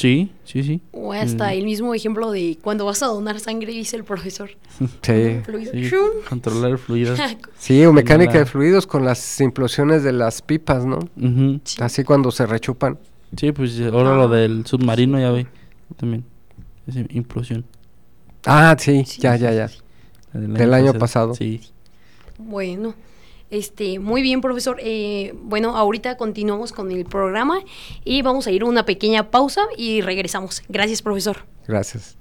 [0.00, 0.80] Sí, sí, sí.
[0.92, 1.52] O hasta Mm.
[1.58, 4.50] el mismo ejemplo de cuando vas a donar sangre, dice el profesor.
[5.02, 5.40] Sí.
[5.44, 5.72] Fluido.
[5.72, 5.90] Sí,
[6.28, 7.14] controlar el fluido.
[7.58, 11.00] Sí, o mecánica de fluidos con las implosiones de las pipas, ¿no?
[11.64, 11.76] Sí.
[11.80, 12.98] Así cuando se rechupan.
[13.36, 15.46] Sí, pues ahora lo del submarino ya ve
[15.96, 16.24] también.
[17.10, 17.64] Implosión.
[18.46, 19.70] Ah, sí, Sí, ya, ya, ya.
[20.32, 21.34] Del año pasado.
[21.34, 21.60] Sí.
[22.38, 22.94] Bueno,
[23.50, 24.78] este, muy bien, profesor.
[24.80, 27.60] Eh, bueno, ahorita continuamos con el programa
[28.04, 30.62] y vamos a ir a una pequeña pausa y regresamos.
[30.68, 31.44] Gracias, profesor.
[31.66, 32.16] Gracias.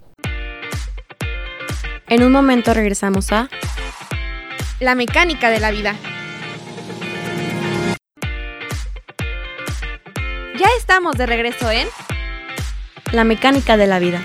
[2.08, 3.50] En un momento regresamos a
[4.80, 5.96] La mecánica de la vida.
[10.60, 11.88] Ya estamos de regreso en
[13.14, 14.22] La mecánica de la vida.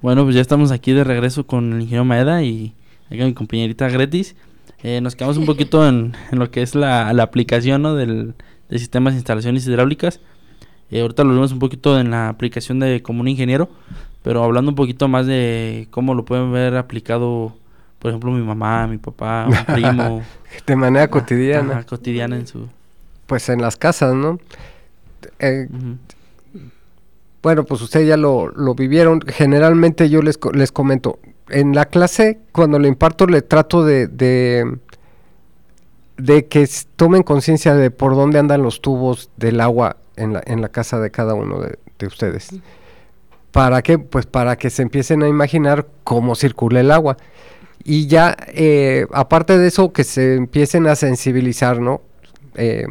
[0.00, 2.74] Bueno, pues ya estamos aquí de regreso con el ingeniero Maeda y
[3.10, 4.36] acá mi compañerita Gretis.
[4.82, 7.94] Eh, nos quedamos un poquito en, en lo que es la, la aplicación ¿no?
[7.94, 8.34] del,
[8.68, 10.20] de sistemas de instalaciones hidráulicas.
[10.90, 13.68] Eh, ahorita lo vimos un poquito en la aplicación de como un ingeniero,
[14.22, 17.54] pero hablando un poquito más de cómo lo pueden ver aplicado,
[17.98, 20.22] por ejemplo, mi mamá, mi papá, un primo.
[20.66, 22.68] De manera cotidiana, Ajá, cotidiana en su...
[23.26, 24.38] pues en las casas, ¿no?
[25.38, 25.68] Eh.
[27.42, 29.20] Bueno, pues ustedes ya lo, lo vivieron.
[29.20, 31.18] Generalmente yo les, les comento,
[31.50, 34.78] en la clase, cuando le imparto, le trato de, de,
[36.16, 40.60] de que tomen conciencia de por dónde andan los tubos del agua en la, en
[40.60, 42.50] la casa de cada uno de, de ustedes.
[43.50, 43.98] ¿Para qué?
[43.98, 47.16] Pues para que se empiecen a imaginar cómo circula el agua.
[47.82, 52.02] Y ya, eh, aparte de eso, que se empiecen a sensibilizar, ¿no?
[52.54, 52.86] Eh,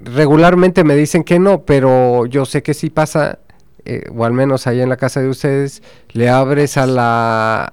[0.00, 3.38] regularmente me dicen que no, pero yo sé que sí pasa,
[3.86, 7.70] eh, o al menos ahí en la casa de ustedes, le abres a la,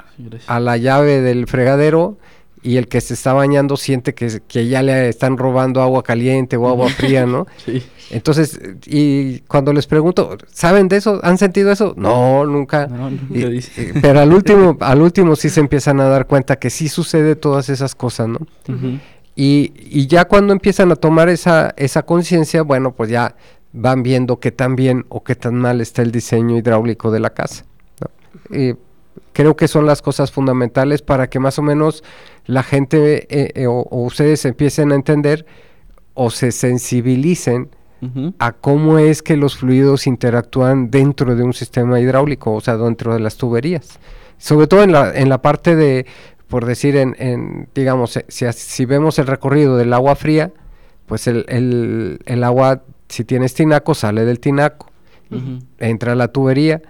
[0.47, 2.17] a la llave del fregadero
[2.61, 6.55] y el que se está bañando siente que, que ya le están robando agua caliente
[6.55, 7.45] o agua fría, ¿no?
[7.65, 7.83] Sí.
[8.11, 11.19] Entonces, y cuando les pregunto, ¿saben de eso?
[11.23, 11.93] ¿Han sentido eso?
[11.97, 12.85] No, nunca.
[12.85, 13.91] No, nunca Y- dice.
[13.95, 17.35] y- pero al último, al último sí se empiezan a dar cuenta que sí sucede
[17.35, 18.39] todas esas cosas, ¿no?
[19.35, 23.35] Y, y ya cuando empiezan a tomar esa, esa conciencia, bueno, pues ya
[23.73, 27.31] van viendo qué tan bien o qué tan mal está el diseño hidráulico de la
[27.31, 27.65] casa.
[29.33, 32.03] creo que son las cosas fundamentales para que más o menos
[32.45, 35.45] la gente eh, eh, o, o ustedes empiecen a entender
[36.13, 37.69] o se sensibilicen
[38.37, 43.13] a cómo es que los fluidos interactúan dentro de un sistema hidráulico, o sea, dentro
[43.13, 43.97] de las tuberías.
[44.37, 46.05] Sobre todo en la, en la parte de,
[46.49, 50.51] por decir, en, en digamos, si, si vemos el recorrido del agua fría,
[51.05, 52.83] pues el, el, el agua,
[53.13, 54.87] si tienes tinaco, sale del tinaco,
[55.79, 56.81] entra a la tubería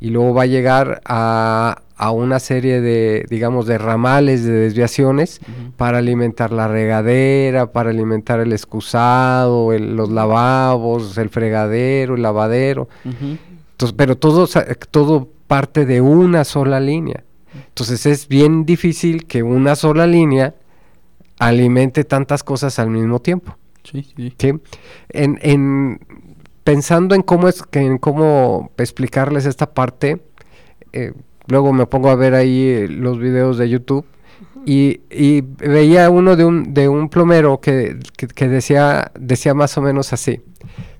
[0.00, 5.40] y luego va a llegar a, a una serie de, digamos, de ramales, de desviaciones,
[5.76, 12.88] para alimentar la regadera, para alimentar el excusado, el- los lavabos, el fregadero, el lavadero.
[13.72, 14.48] Entonces, pero todo,
[14.90, 17.22] todo parte de una sola línea.
[17.68, 20.54] Entonces es bien difícil que una sola línea
[21.38, 23.56] alimente tantas cosas al mismo tiempo.
[23.84, 24.34] Sí, sí.
[24.38, 24.52] ¿sí?
[25.10, 26.00] En, en-
[26.64, 30.22] pensando en cómo es que en cómo explicarles esta parte,
[30.92, 31.12] eh,
[31.46, 34.06] luego me pongo a ver ahí eh, los videos de YouTube
[34.64, 39.76] y, y veía uno de un, de un plomero que, que- que decía, decía más
[39.76, 40.40] o menos así.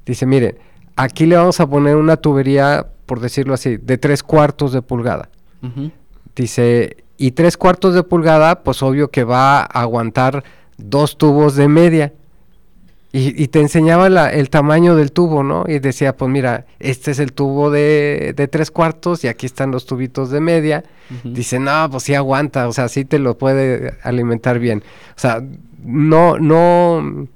[0.04, 0.58] Dice, miren,
[0.96, 5.30] aquí le vamos a poner una tubería, por decirlo así, de tres cuartos de pulgada.
[6.36, 10.44] Dice, y tres cuartos de pulgada, pues obvio que va a aguantar
[10.76, 12.12] dos tubos de media.
[13.16, 15.64] Y, y te enseñaba la- el tamaño del tubo, ¿no?
[15.68, 19.70] Y decía, pues mira, este es el tubo de, de tres cuartos y aquí están
[19.70, 20.82] los tubitos de media.
[21.20, 21.28] Ujú.
[21.32, 24.82] Dice, no, pues sí aguanta, o sea, sí te lo puede alimentar bien.
[25.10, 25.40] O sea,
[25.84, 27.28] no, no,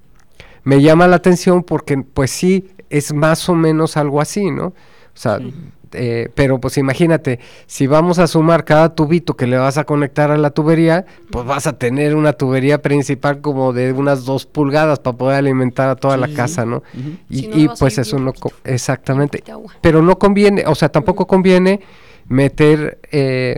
[0.64, 4.67] me llama la atención porque pues sí, es más o menos algo así, ¿no?
[4.69, 4.75] O
[5.14, 5.55] sea, Sí.
[5.92, 10.31] Eh, pero pues imagínate, si vamos a sumar cada tubito que le vas a conectar
[10.31, 14.98] a la tubería, pues vas a tener una tubería principal como de unas dos pulgadas
[14.98, 16.83] para poder alimentar a toda la casa, ¿no?
[17.29, 18.33] Y, Si no, y, va a pues eso no...
[18.33, 18.51] poquito.
[18.64, 19.42] Exactamente.
[19.81, 21.81] Pero no conviene, o sea, tampoco conviene
[22.29, 23.57] meter eh,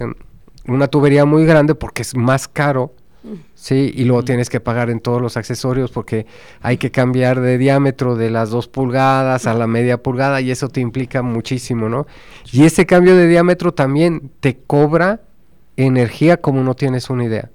[0.66, 2.95] una tubería muy grande porque es más caro,
[3.61, 3.92] ¿sí?
[3.94, 6.27] Y luego tienes que pagar en todos los accesorios porque
[6.62, 10.68] hay que cambiar de diámetro de las dos pulgadas a la media pulgada y eso
[10.68, 12.07] te implica muchísimo, ¿no?
[12.53, 15.20] Y ese cambio de diámetro también te cobra
[15.77, 17.51] energía como no tienes una idea.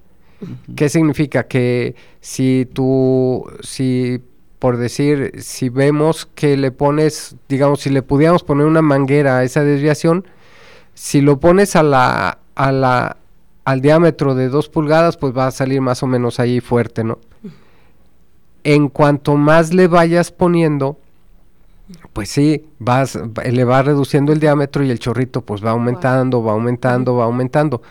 [0.76, 1.48] ¿Qué significa?
[1.48, 4.22] Que si tú, si
[4.60, 9.44] por decir, si vemos que le pones, digamos, si le pudiéramos poner una manguera a
[9.44, 10.28] esa desviación,
[10.94, 13.18] si lo pones a la, a la,
[13.66, 17.20] al diámetro de dos pulgadas, pues va a salir más o menos ahí fuerte, ¿no?
[18.64, 20.98] En cuanto más le vayas poniendo,
[22.14, 26.44] pues sí, vas, va- le va reduciendo el diámetro y el chorrito pues va aumentando,
[26.44, 27.82] va aumentando, va aumentando.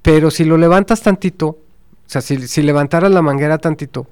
[0.00, 1.58] Pero si lo levantas tantito, o
[2.06, 4.06] sea, si, si levantaras la manguera tantito,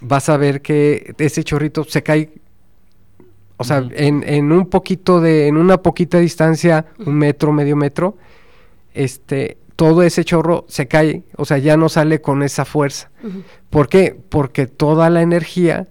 [0.00, 2.30] vas a ver que ese chorrito se cae,
[3.56, 8.16] o sea, en, en un poquito de, en una poquita distancia, un metro, medio metro,
[8.94, 13.10] este, todo ese chorro se cae, o sea, ya no sale con esa fuerza.
[13.70, 14.16] ¿Por qué?
[14.28, 15.88] Porque toda la energía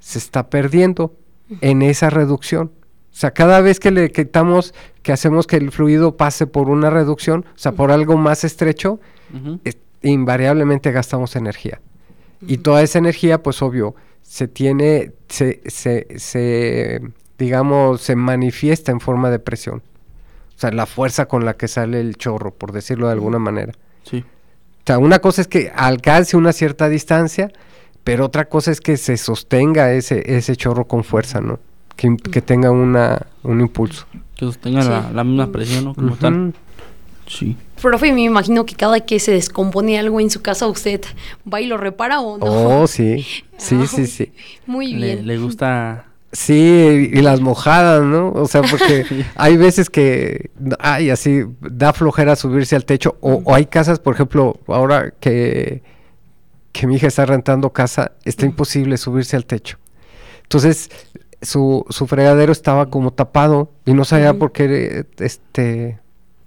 [0.00, 1.14] se está perdiendo
[1.60, 2.72] en esa reducción.
[3.12, 6.90] O sea, cada vez que le quitamos, que hacemos que el fluido pase por una
[6.90, 9.00] reducción, o sea, por algo más estrecho,
[9.64, 11.80] es- invariablemente gastamos energía.
[12.46, 17.00] Y toda esa energía, pues obvio, se tiene, se, se, se,
[17.38, 19.82] digamos, se manifiesta en forma de presión.
[20.60, 23.72] O sea, la fuerza con la que sale el chorro, por decirlo de alguna manera.
[24.04, 24.18] Sí.
[24.18, 27.50] O sea, una cosa es que alcance una cierta distancia,
[28.04, 31.58] pero otra cosa es que se sostenga ese, ese chorro con fuerza, ¿no?
[31.96, 34.06] Que, que tenga una, un impulso.
[34.36, 34.88] Que sostenga Sí.
[34.90, 35.94] la, la misma presión, ¿no?
[35.94, 36.52] Como tal.
[37.26, 37.56] Sí.
[37.80, 41.00] Profe, me imagino que cada que se descompone algo en su casa, usted
[41.50, 42.44] va y lo repara o no.
[42.82, 43.24] Oh, sí.
[43.56, 44.32] Sí, Ah, sí, sí.
[44.66, 45.26] Muy Le, bien.
[45.26, 46.04] le gusta.
[46.32, 48.32] Sí, y las mojadas, ¿no?
[48.32, 53.16] O sea, porque hay veces que, ay, así, da flojera subirse al techo.
[53.20, 55.82] O, o hay casas, por ejemplo, ahora que,
[56.72, 59.78] que mi hija está rentando casa, está imposible subirse al techo.
[60.42, 60.90] Entonces,
[61.42, 65.98] su, su fregadero estaba como tapado y no sabía por qué, este,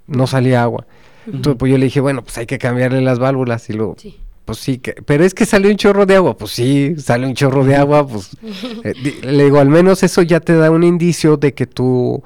[0.08, 0.86] no salía agua.
[1.26, 4.20] Entonces, pues yo le dije, bueno, pues hay que cambiarle las válvulas y luego, Sí.
[4.46, 6.36] Pues sí, que, pero es que salió un chorro de agua.
[6.38, 8.06] Pues sí, sale un chorro de agua.
[8.08, 8.32] Pues
[8.84, 12.22] eh, le digo, al menos eso ya te da un indicio de que tu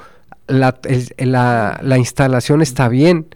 [0.48, 3.28] la, el- la, la instalación está bien,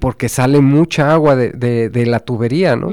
[0.00, 2.92] porque sale mucha agua de, de- de la tubería, ¿no?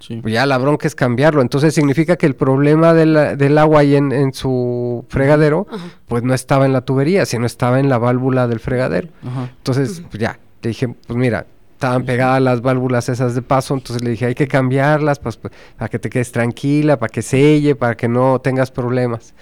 [0.00, 0.16] Sí.
[0.20, 1.40] Pues ya la bronca es cambiarlo.
[1.40, 5.66] Entonces significa que el problema de la- del agua ahí en, en su fregadero,
[6.08, 9.08] pues no estaba en la tubería, sino estaba en la válvula del fregadero.
[9.26, 9.50] Ajá.
[9.56, 11.46] Entonces, pues ya, le dije, pues mira,
[11.84, 15.52] estaban pegadas las válvulas esas de paso, entonces le dije, hay que cambiarlas pues, pues,
[15.76, 19.34] para que te quedes tranquila, para que selle, para que no tengas problemas.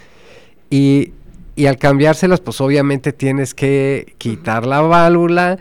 [0.69, 1.13] Y,
[1.55, 5.57] y al cambiárselas, pues obviamente tienes que quitar la válvula,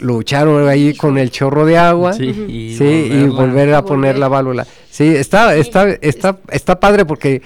[0.00, 2.12] luchar ahí con el chorro de agua.
[2.14, 2.32] Sí,
[2.76, 4.66] Sí, y y, volver a poner la válvula.
[4.90, 7.42] Sí, está, está, está, está padre porque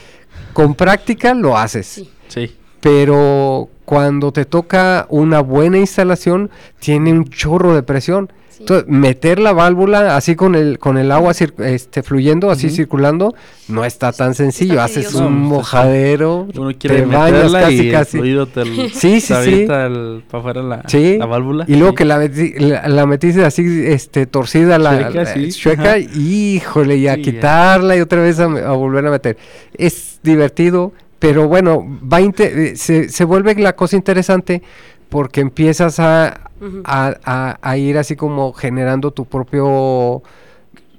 [0.54, 2.10] con práctica lo haces Sí.
[2.28, 2.56] Sí.
[2.80, 8.30] pero cuando te toca una buena instalación tiene un chorro de presión.
[8.50, 8.58] Sí.
[8.60, 13.34] Entonces, meter la válvula así con el con el agua cir- este fluyendo, así circulando,
[13.66, 14.74] no está tan sencillo.
[14.74, 18.18] Está Haces un No, mojadero, Uno quiere te bañas casi y el casi.
[18.18, 19.66] fluido te l- Sí, sí, sí.
[19.68, 21.16] el- pa' afuera la, Sí.
[21.18, 21.64] la válvula.
[21.66, 21.96] Y luego Sí.
[21.96, 22.18] que la,
[22.58, 25.52] la, la metiste así, este, torcida, la, Chueca, la- sí.
[25.52, 27.22] chueca, híjole, y a ya.
[27.22, 29.38] quitarla y otra vez a, a volver a meter.
[29.76, 34.60] Es divertido, pero bueno, va eh, se, se vuelve la cosa interesante
[35.08, 36.50] porque empiezas a,
[36.84, 40.24] a, a- a ir así como generando tu propio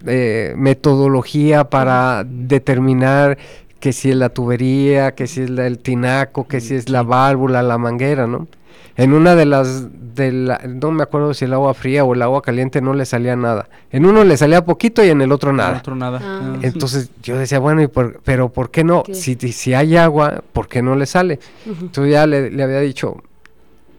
[0.05, 3.37] eh, metodología para determinar
[3.81, 7.03] que si es la tubería, que si es la- el tinaco, que si es la
[7.03, 8.47] válvula, la manguera, ¿no?
[8.95, 12.21] En una de las, de la- no me acuerdo si el agua fría o el
[12.21, 13.67] agua caliente no le salía nada.
[13.91, 15.79] En uno le salía poquito y en el otro En nada.
[15.79, 16.19] otro nada.
[16.23, 16.57] Ah.
[16.61, 19.01] Entonces yo decía, bueno, ¿y por- pero ¿por qué no?
[19.03, 19.15] ¿Qué?
[19.15, 21.39] Si, si hay agua, ¿por qué no le sale?
[21.65, 21.85] Ujú.
[21.85, 23.17] Entonces ya le, le había dicho,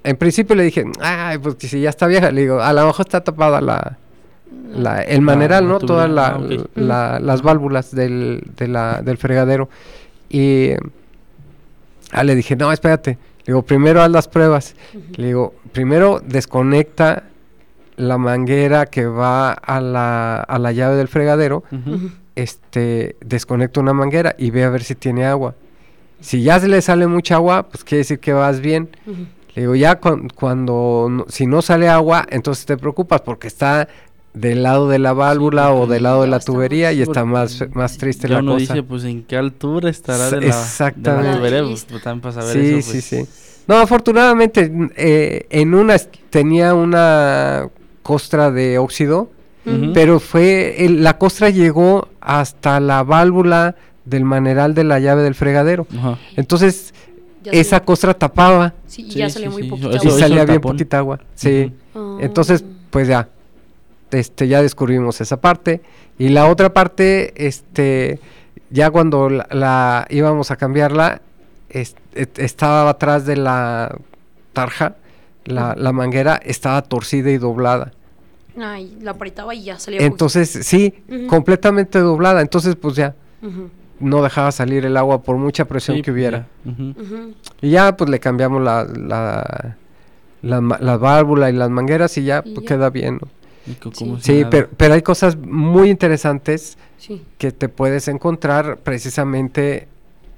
[0.04, 2.86] en principio le dije, ay, pues que si ya está vieja, le digo, a lo
[2.86, 3.98] mejor está tapada la,
[4.72, 5.80] la- el maneral, ¿no?
[5.80, 6.38] Todas la-
[6.90, 9.68] ah, las válvulas del, de la- del fregadero.
[10.30, 10.70] Y
[12.12, 13.18] ah, le dije, no, espérate.
[13.46, 14.74] Le digo, primero haz las pruebas.
[15.16, 17.24] Le digo, primero desconecta
[17.96, 21.62] la manguera que va a la, a la llave del fregadero
[22.34, 25.54] este, desconecta una manguera y ve a ver si tiene agua.
[26.20, 28.88] Si ya se le sale mucha agua, pues quiere decir que vas bien.
[29.54, 33.86] Le digo, ya cuan- cuando, no- si no sale agua, entonces te preocupas porque está
[34.34, 37.64] del lado de la válvula o porque del lado de la tubería y está más,
[37.72, 38.56] más triste la cosa.
[38.74, 41.36] dice, pues, ¿en qué altura estará de la, de la exactamente.
[41.38, 41.62] tubería?
[41.62, 43.60] Pues, pues, también para saber sí, eso, sí, pues, sí.
[43.68, 45.96] No, afortunadamente eh, en una
[46.30, 47.68] tenía una
[48.02, 49.30] costra de óxido,
[49.94, 55.34] pero fue el- la costra llegó hasta la válvula del maneral de la llave del
[55.34, 55.86] fregadero.
[55.96, 56.18] Ajá.
[56.36, 56.92] Entonces
[57.42, 60.04] Ya esa salió- costra tapaba Sí, y Sí, ya sí, salió muy sí, poquita eso-
[60.04, 60.18] y agua.
[60.20, 60.72] salía bien tapón.
[60.72, 61.20] poquita agua.
[61.34, 61.72] Sí.
[61.94, 62.18] Ah.
[62.20, 63.28] Entonces, pues ya,
[64.14, 65.80] este, ya descubrimos esa parte.
[66.18, 68.20] Y la otra parte, este,
[68.70, 71.20] ya cuando la, la íbamos a cambiarla,
[72.36, 73.96] estaba atrás de la
[74.52, 74.94] tarja,
[75.44, 77.92] la, la manguera estaba torcida y doblada.
[78.56, 80.94] Ay, la apretaba y ya salía Entonces, sí,
[81.28, 82.40] completamente doblada.
[82.40, 83.14] Entonces, pues ya,
[84.00, 86.46] no dejaba salir el agua por mucha presión Sí, que hubiera.
[87.60, 89.76] Y ya, pues le cambiamos la, la,
[90.42, 92.68] la, la válvula y las mangueras y ya, Y pues, ya.
[92.76, 93.28] queda bien, ¿no?
[94.20, 94.44] Sí.
[94.50, 97.22] pero, pero hay cosas muy interesantes Sí.
[97.38, 99.88] que te puedes encontrar precisamente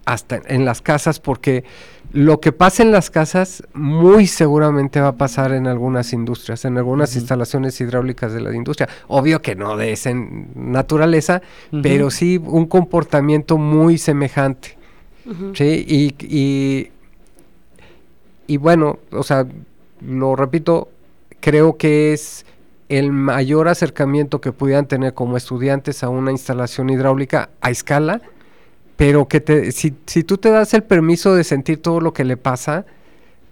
[0.04, 1.64] hasta en las casas, porque
[2.12, 6.76] lo que pasa en las casas muy seguramente va a pasar en algunas industrias, en
[6.78, 8.88] algunas instalaciones hidráulicas de la industria.
[9.08, 11.42] Obvio que no de esa en- naturaleza,
[11.82, 14.76] pero sí un comportamiento muy semejante.
[15.54, 16.90] Sí, y, y,
[18.46, 19.44] y bueno, o sea,
[20.06, 20.88] lo repito,
[21.40, 22.46] creo que es
[22.88, 28.20] el mayor acercamiento que pudieran tener como estudiantes a una instalación hidráulica a escala,
[28.96, 32.24] pero que te, si, si tú te das el permiso de sentir todo lo que
[32.24, 32.86] le pasa,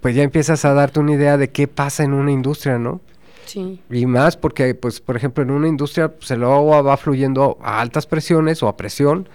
[0.01, 3.01] pues ya empiezas a darte una idea de qué pasa en una industria, ¿no?
[3.47, 3.81] Sí.
[3.91, 7.81] Y más porque, pues, por ejemplo, en una industria, pues, el agua va fluyendo a
[7.81, 9.29] altas presiones o a presión,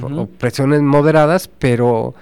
[0.00, 0.20] o- Ujú.
[0.20, 2.14] o presiones moderadas, pero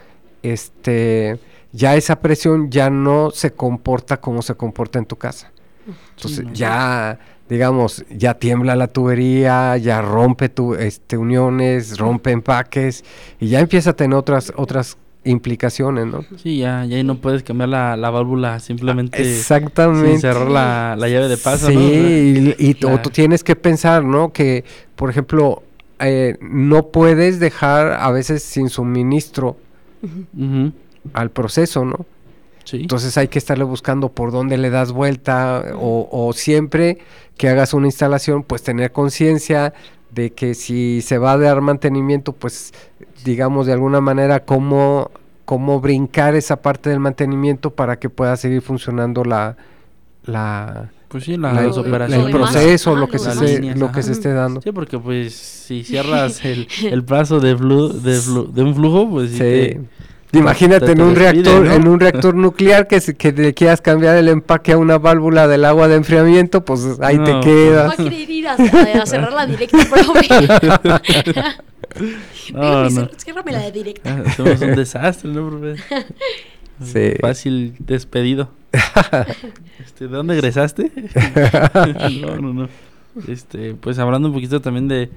[0.43, 1.39] este
[1.73, 5.51] ya esa presión ya no se comporta como se comporta en tu casa.
[6.17, 6.53] Entonces no.
[6.53, 7.19] ya,
[7.49, 13.05] digamos, ya tiembla la tubería, ya rompe tu, este, uniones, rompe empaques
[13.41, 16.25] y ya empieza a tener otras otras implicaciones, ¿no?
[16.37, 20.21] Sí, ya, ya no puedes cambiar la, la válvula simplemente sin Exactamente.
[20.21, 24.33] cerrar la, la llave de paso, sí, y, y tú- tienes que pensar, ¿no?
[24.33, 24.65] Que,
[24.95, 25.65] por ejemplo,
[25.99, 29.57] eh, no puedes dejar a veces sin suministro
[31.13, 32.07] al proceso, ¿no?
[32.67, 32.79] Sí.
[32.83, 36.99] Entonces hay que estarle buscando por dónde le das vuelta o, o siempre
[37.39, 39.73] que hagas una instalación, pues tener conciencia
[40.11, 42.73] de que si se va a dar mantenimiento, pues
[43.25, 45.11] digamos de alguna manera cómo,
[45.45, 49.57] cómo brincar esa parte del mantenimiento para que pueda seguir funcionando la,
[50.25, 52.27] la, pues sí, la- la- las lo- lo operaciones.
[52.27, 54.61] el proceso, lo que, se, Líneas, lo que se esté dando.
[54.61, 59.09] Sí, porque pues si cierras el, el paso de, flu, de, flu- de un flujo,
[59.09, 59.37] pues sí.
[59.37, 59.41] Sí.
[59.41, 59.81] te-
[60.33, 61.73] Imagínate te- en un despide, reactor, ¿no?
[61.73, 65.65] en un reactor nuclear que, que le quieras cambiar el empaque a una válvula del
[65.65, 67.93] agua de enfriamiento, pues ahí te No, Va quedas.
[67.93, 70.29] a querer ir a, a- a cerrar la directa, profe.
[72.53, 73.09] No, no.
[73.17, 74.23] ciérrame la de directa.
[74.27, 75.77] Ah, Somos un desastre, ¿no, profe?
[76.85, 77.15] Sí.
[77.21, 78.51] Fácil despedido.
[79.85, 80.91] este, ¿De dónde egresaste?
[82.21, 82.69] no, no, no.
[83.29, 85.11] Este, pues hablando un poquito también de,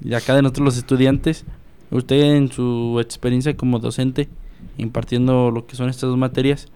[0.00, 1.44] de acá de nosotros los estudiantes,
[1.90, 4.28] usted en su experiencia como docente,
[4.78, 6.68] impartiendo lo que son estas dos materias,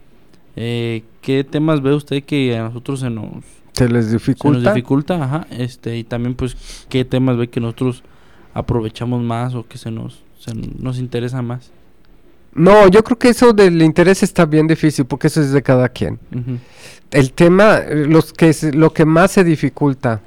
[0.57, 3.45] eh, ¿qué temas ve usted que a nosotros se nos,
[3.75, 4.73] ¿Se les se nos dificulta?
[4.75, 5.25] dificulta?
[5.25, 6.57] Ajá, este, y también pues
[6.89, 8.03] qué temas ve que nosotros
[8.55, 11.71] aprovechamos más o que se nos, se nos interesa más.
[12.55, 15.89] No, yo creo que eso del interés está bien difícil porque eso es de cada
[15.91, 16.19] quien.
[16.35, 16.59] Ujú,
[17.13, 20.23] El tema, los que lo que más se dificulta,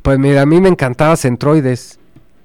[0.00, 1.98] pues mira, a mí me encantaba Centroides.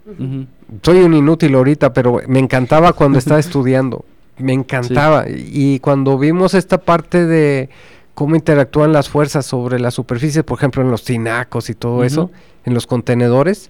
[0.06, 0.48] ujú.
[0.82, 4.06] Soy un inútil ahorita, pero me encantaba cuando estaba estudiando.
[4.38, 5.26] Me encantaba.
[5.28, 7.70] Y cuando vimos esta parte de
[8.14, 12.32] cómo interactúan las fuerzas sobre la superficie, por ejemplo, en los tinacos y todo eso,
[12.66, 13.70] en los contenedores,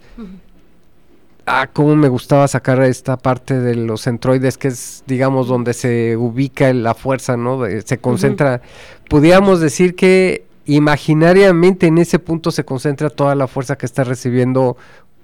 [1.45, 6.17] ah, cómo me gustaba sacar esta parte de los centroides, que es, digamos, donde se
[6.17, 7.61] ubica la fuerza, ¿no?
[7.83, 8.61] Se concentra.
[9.09, 14.75] Pudiéramos decir que imaginariamente en ese punto se concentra toda la fuerza que está recibiendo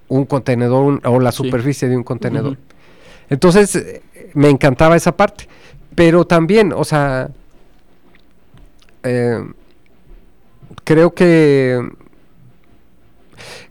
[0.08, 1.38] un contenedor un- o la Sí.
[1.44, 2.58] superficie de un contenedor.
[3.30, 4.02] Entonces, eh,
[4.34, 5.48] me encantaba esa parte.
[5.94, 7.30] Pero también, o sea,
[9.02, 9.44] eh,
[10.84, 11.80] creo que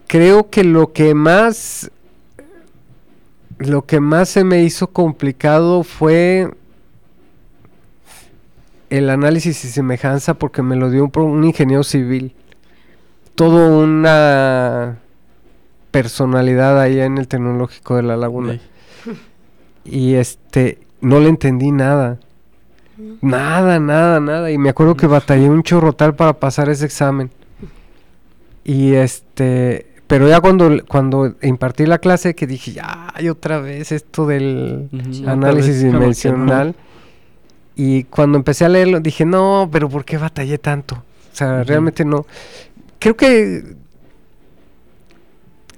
[0.08, 1.90] creo que lo que más
[3.60, 6.50] lo que más se me hizo complicado fue
[8.90, 12.36] el análisis y semejanza porque me lo dio un ingeniero civil.
[13.36, 15.00] Todo una
[15.94, 18.60] personalidad ahí en el tecnológico de la laguna.
[19.86, 22.18] Y este, no le entendí nada.
[23.22, 24.50] Nada, nada, nada.
[24.50, 27.30] Y me acuerdo que batallé un chorrotal para pasar ese examen.
[28.64, 34.26] Y este, pero ya cuando, cuando impartí la clase que dije, ay, otra vez esto
[34.26, 34.89] del
[35.28, 36.74] análisis dimensional.
[37.76, 40.96] Y cuando empecé a leerlo dije, no, pero ¿por qué batallé tanto?
[40.96, 42.26] O sea, realmente no.
[42.98, 43.83] Creo que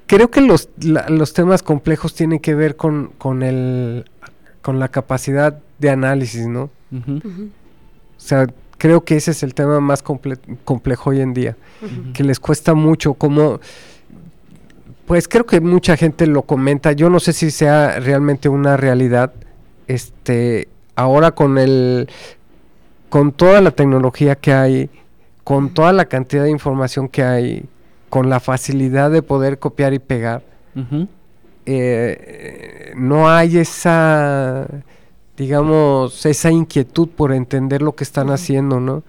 [0.08, 4.06] creo que los, la- los temas complejos tienen que ver con, con el
[4.62, 6.70] con la capacidad de análisis, ¿no?
[6.92, 8.48] O sea,
[8.80, 11.56] creo que ese es el tema más comple- complejo hoy en día,
[12.14, 13.60] que les cuesta mucho, como,
[15.06, 19.34] pues creo que mucha gente lo comenta, yo no sé si sea realmente una realidad,
[19.88, 22.10] este, ahora con el,
[23.10, 24.90] con toda la tecnología que hay,
[25.44, 27.66] con toda la cantidad de información que hay,
[28.10, 30.44] con la facilidad de poder copiar y pegar,
[31.66, 34.68] eh, no hay esa,
[35.38, 39.04] digamos, esa inquietud por entender lo que están haciendo, ¿no?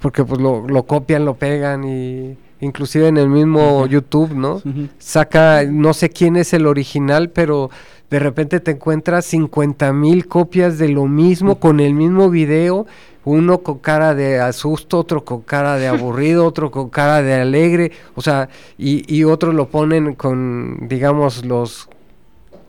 [0.00, 3.86] Porque pues lo, lo copian, lo pegan y inclusive en el mismo.
[3.86, 4.62] YouTube, ¿no?
[4.98, 7.70] Saca, no sé quién es el original, pero
[8.10, 12.86] de repente te encuentras 50 mil copias de lo mismo con el mismo video,
[13.24, 17.92] uno con cara de asusto, otro con cara de aburrido, otro con cara de alegre,
[18.14, 18.48] o sea,
[18.78, 21.88] y, y otros lo ponen con, digamos, los,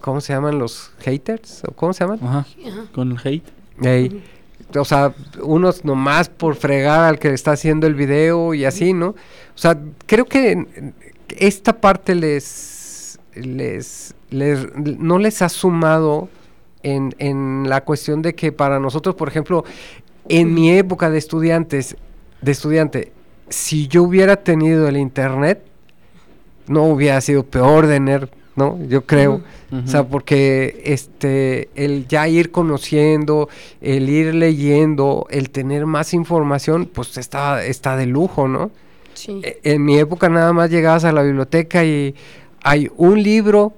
[0.02, 0.58] ¿cómo se llaman?
[0.58, 2.20] Los haters, ¿o cómo se llaman?
[2.24, 2.46] Ajá.
[2.94, 3.44] Con el hate.
[3.84, 4.24] Ey,
[4.76, 9.10] O sea, unos nomás por fregar al que está haciendo el video y así, ¿no?
[9.10, 9.16] O
[9.56, 10.94] sea, creo que
[11.38, 16.30] esta parte les, les, les- no les ha sumado
[16.84, 19.64] en, en la cuestión de que para nosotros, por ejemplo,
[20.30, 21.96] en mi época de estudiantes,
[22.42, 23.12] de estudiante,
[23.50, 25.64] si yo hubiera tenido el internet,
[26.68, 28.78] no hubiera sido peor de nerd, ¿no?
[28.90, 29.42] Yo creo.
[29.72, 33.48] O sea, porque este, el ya ir conociendo,
[33.82, 38.72] el ir leyendo, el tener más información, pues está, está de lujo, ¿no?
[39.14, 39.40] Sí.
[39.44, 42.16] E- En mi época nada más llegabas a la biblioteca y
[42.64, 43.74] hay un libro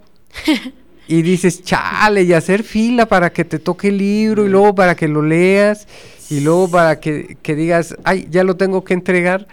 [1.08, 4.96] y dices, chale, y hacer fila para que te toque el libro y luego para
[4.96, 5.88] que lo leas
[6.30, 9.48] y luego para que, que digas, ay, ya lo tengo que entregar.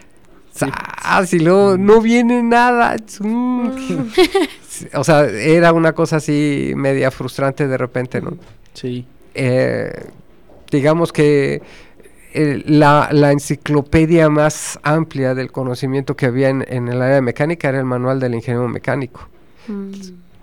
[1.32, 2.96] Y luego no viene nada.
[3.20, 3.68] Mm.
[4.94, 8.36] o sea, era una cosa así media frustrante de repente, ¿no?
[8.74, 9.06] Sí.
[9.34, 9.90] eh,
[10.70, 11.62] digamos que
[12.34, 17.22] eh, la, la enciclopedia más amplia del conocimiento que había en, en el área de
[17.22, 19.28] mecánica era el manual del ingeniero mecánico.
[19.68, 19.92] Mm.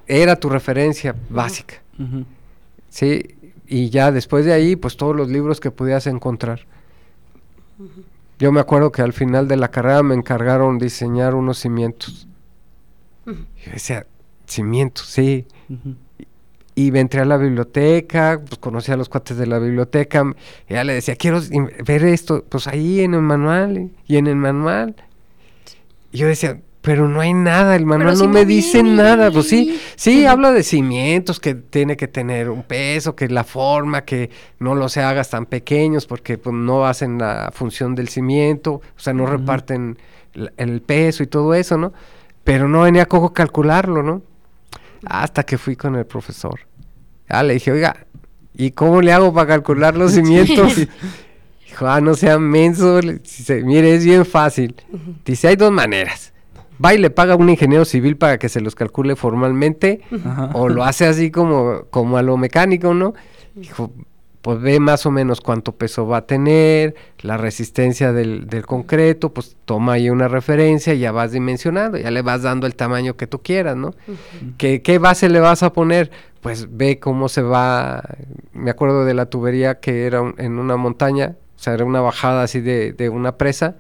[0.08, 1.76] Era tu referencia básica.
[2.90, 3.36] ¿sí?
[3.68, 6.66] Y ya después de ahí, pues todos los libros que pudieras encontrar.
[8.40, 12.28] Yo me acuerdo que al final de la carrera me encargaron diseñar unos cimientos.
[13.26, 14.06] Yo decía,
[14.48, 15.46] cimientos, sí.
[16.76, 20.24] Y me entré a la biblioteca, pues conocí a los cuates de la biblioteca,
[20.68, 21.40] y ya le decía, quiero
[21.86, 24.96] ver esto, pues ahí en el manual, y en el manual.
[26.12, 29.32] Y yo decía, pero no hay nada, el manual si no me dice nada.
[29.32, 34.02] Pues sí, sí, habla de cimientos, que tiene que tener un peso, que la forma,
[34.02, 34.30] que
[34.60, 39.14] no los hagas tan pequeños, porque pues, no hacen la función del cimiento, o sea,
[39.14, 39.98] no reparten
[40.34, 41.94] el, el peso y todo eso, ¿no?
[42.44, 44.22] Pero no venía cómo calcularlo, ¿no?
[45.06, 46.60] Hasta que fui con el profesor.
[47.30, 47.96] Ah, le dije, oiga,
[48.58, 50.76] ¿y cómo le hago para calcular los cimientos?
[50.76, 53.00] Dijo, ah, no sea menso.
[53.00, 54.76] Le dice, mire, es bien fácil.
[55.24, 56.33] Dice, hay dos maneras.
[56.84, 60.50] Va y le paga a un ingeniero civil para que se los calcule formalmente, Ajá.
[60.54, 63.14] o lo hace así como, como a lo mecánico, ¿no?
[63.56, 63.92] Dijo,
[64.42, 69.30] pues ve más o menos cuánto peso va a tener, la resistencia del, del concreto,
[69.34, 73.16] pues toma ahí una referencia y ya vas dimensionando, ya le vas dando el tamaño
[73.16, 73.94] que tú quieras, ¿no?
[74.58, 76.12] ¿Qué, ¿Qué base le vas a poner?
[76.42, 78.04] Pues ve cómo se va,
[78.52, 82.02] me acuerdo de la tubería que era un- en una montaña, o sea, era una
[82.02, 83.78] bajada así de, de una presa,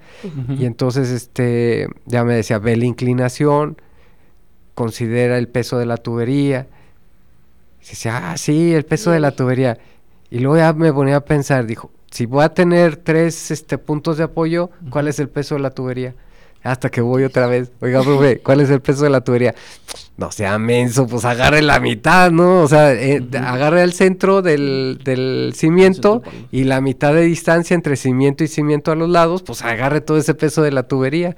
[0.57, 3.75] y entonces este ya me decía, ve la inclinación,
[4.73, 6.67] considera el peso de la tubería.
[7.81, 9.79] Y decía, ah, sí, el peso de la tubería.
[10.29, 14.17] Y luego ya me ponía a pensar, dijo, si voy a tener tres este, puntos
[14.17, 16.15] de apoyo, ¿cuál es el peso de la tubería?
[16.63, 19.53] Hasta que voy otra vez, oiga, profe, ¿cuál es el peso de la tubería?
[20.15, 22.61] No sea menso, pues agarre la mitad, ¿no?
[22.61, 27.95] O sea, eh, agarre el centro del, del cimiento y la mitad de distancia entre
[27.97, 31.35] cimiento y cimiento a los lados, pues agarre todo ese peso de la tubería.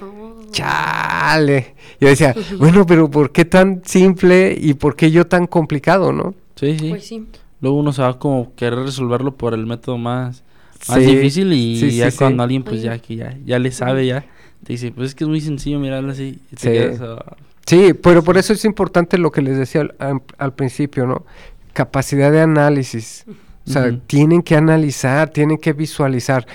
[0.00, 0.42] Oh.
[0.52, 1.74] Chale.
[2.00, 6.34] Yo decía, bueno, pero ¿por qué tan simple y por qué yo tan complicado, no?
[6.54, 6.90] Sí, sí.
[6.90, 7.26] Pues sí.
[7.60, 10.44] Luego uno se va como querer resolverlo por el método más,
[10.88, 12.18] más Sí, difícil y sí, ya sí.
[12.18, 14.24] cuando alguien pues ya que ya, ya le sabe ya,
[14.64, 16.40] te dice, pues es que es muy sencillo mirarlo así.
[16.52, 16.68] Y te Sí.
[16.68, 17.36] quedas, ah,
[17.66, 21.26] Sí, pero por eso es importante lo que les decía al, al- al principio, ¿no?
[21.74, 23.24] Capacidad de análisis.
[23.66, 26.46] O sea, tienen que analizar, tienen que visualizar.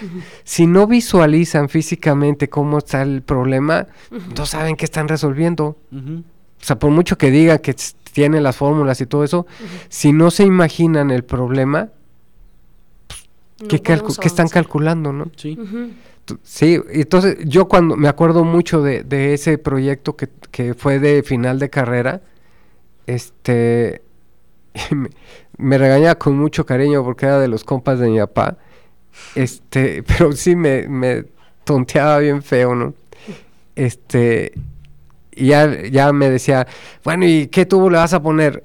[0.43, 3.85] Si no visualizan físicamente cómo está el problema,
[4.35, 5.77] no saben qué están resolviendo.
[5.91, 7.75] O sea, por mucho que digan que
[8.13, 9.45] tienen las fórmulas y todo eso,
[9.89, 11.89] si no se imaginan el problema,
[13.61, 13.93] No ¿qué, qué
[14.27, 15.27] están calculando, no?
[15.35, 15.57] Sí.
[16.43, 21.59] Sí, entonces yo cuando me acuerdo mucho de, ese proyecto que, que fue de final
[21.59, 22.21] de carrera,
[23.07, 24.01] este,
[24.91, 25.09] me,
[25.57, 28.57] me regañaba con mucho cariño porque era de los compas de mi papá,
[29.35, 31.25] este, pero sí me, me
[31.63, 32.93] tonteaba bien feo, ¿no?
[33.75, 34.53] Este,
[35.31, 36.67] y ya, ya me decía,
[37.03, 38.63] bueno, ¿y qué tubo le vas a poner?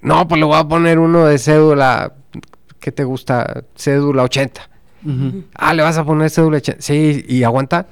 [0.00, 2.12] No, pues le voy a poner uno de cédula,
[2.78, 3.64] ¿qué te gusta?
[3.74, 4.68] Cédula 80.
[5.54, 6.60] Ah, le vas a poner cédula.
[6.60, 7.86] cha- Sí, ¿y aguanta?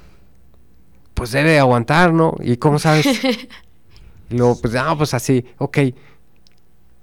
[1.13, 2.35] Pues debe aguantar, ¿no?
[2.41, 3.05] ¿Y cómo sabes?
[4.29, 5.77] y luego, pues, ah, pues así, ok.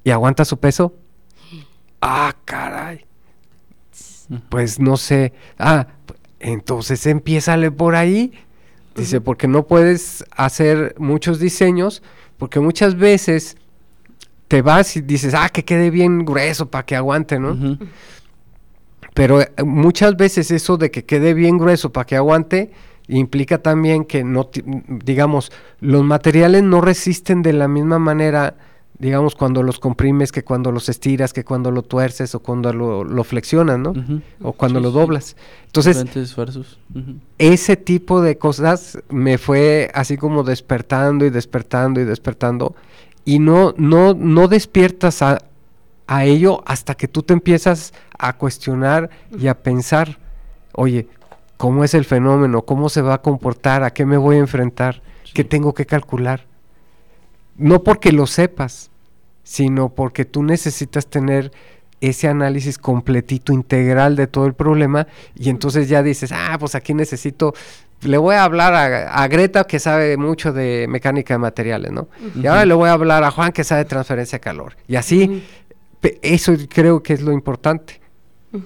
[0.05, 0.95] ¿Y aguanta su peso?
[2.01, 3.05] Ah, caray.
[4.49, 5.33] Pues no sé.
[5.59, 5.87] Ah,
[6.41, 8.33] entonces empiézale por ahí.
[8.97, 12.03] Dice, porque no puedes hacer muchos diseños,
[12.39, 13.57] porque muchas veces
[14.47, 17.53] te vas y dices, ah, que quede bien grueso para que aguante, ¿no?
[17.53, 17.79] Ujú.
[19.15, 22.73] Pero eh, muchas veces eso de que quede bien grueso para que aguante
[23.09, 24.51] implica también que no,
[24.89, 28.57] digamos, los materiales no resisten de la misma manera,
[28.99, 33.05] digamos, cuando los comprimes que cuando los estiras, que cuando lo tuerces o cuando lo,
[33.05, 33.93] lo flexionas, ¿no?
[34.43, 35.37] O cuando Sí, lo doblas.
[35.67, 36.03] Entonces,
[37.39, 42.75] ese tipo de cosas me fue así como despertando y despertando y despertando
[43.27, 45.39] y no no no despiertas a,
[46.07, 50.19] a ello hasta que tú te empiezas a cuestionar y a pensar,
[50.73, 51.09] oye,
[51.57, 52.63] ¿cómo es el fenómeno?
[52.63, 53.83] ¿Cómo se va a comportar?
[53.85, 55.03] ¿A qué me voy a enfrentar?
[55.33, 56.45] ¿Qué tengo que calcular?
[57.57, 58.91] No porque lo sepas,
[59.43, 61.53] sino porque tú necesitas tener
[62.01, 66.93] ese análisis completito, integral de todo el problema, y entonces ya dices, ah, pues aquí
[66.93, 67.55] necesito,
[68.03, 72.09] le voy a hablar a, a Greta que sabe mucho de mecánica de materiales, ¿no?
[72.35, 74.77] Y ahora le voy a hablar a Juan que sabe de transferencia de calor.
[74.87, 75.45] Y así,
[76.23, 78.01] eso creo que es lo importante.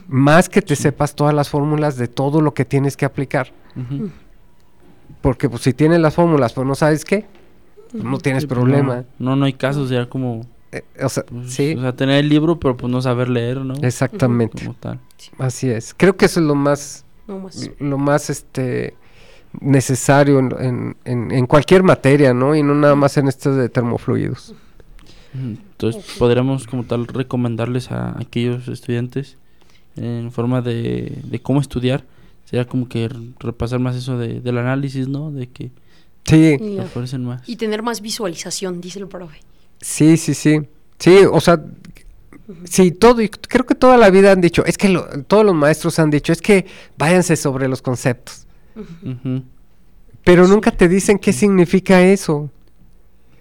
[0.07, 3.53] Más que te sepas todas las fórmulas de todo lo que tienes que aplicar.
[5.22, 7.24] Porque pues si tienes las fórmulas, pues no sabes qué,
[7.91, 8.97] pues, no tienes Sí, pues, problema.
[9.18, 10.43] No, no, no hay casos ya como...
[10.70, 13.59] Eh, o sea, pues, sí, O sea, tener el libro, pero pues no saber leer,
[13.59, 13.74] ¿no?
[13.82, 14.64] exactamente.
[14.64, 15.01] Como tal.
[15.39, 15.95] Así es.
[15.97, 17.70] Creo que eso es lo más, No más.
[17.80, 18.95] lo más este
[19.61, 22.55] necesario en, en- en- en cualquier materia, ¿no?
[22.55, 24.55] Y no nada más en estas de termofluidos.
[25.35, 29.37] Entonces, podríamos como tal recomendarles a aquellos estudiantes
[29.97, 32.05] en forma de, de cómo estudiar.
[32.45, 35.31] Sería como que repasar más eso de, del análisis, ¿no?
[35.31, 35.70] De que
[36.24, 36.59] Sí,
[37.18, 37.49] más.
[37.49, 39.39] y tener más visualización, dice el profe.
[39.81, 40.61] sí, sí, sí.
[40.99, 41.62] Sí, o sea,
[42.64, 45.55] sí, todo, y creo que toda la vida han dicho, es que lo- todos los
[45.55, 46.66] maestros han dicho, es que
[46.99, 48.47] váyanse sobre los conceptos.
[50.24, 52.51] Pero nunca te dicen qué significa eso.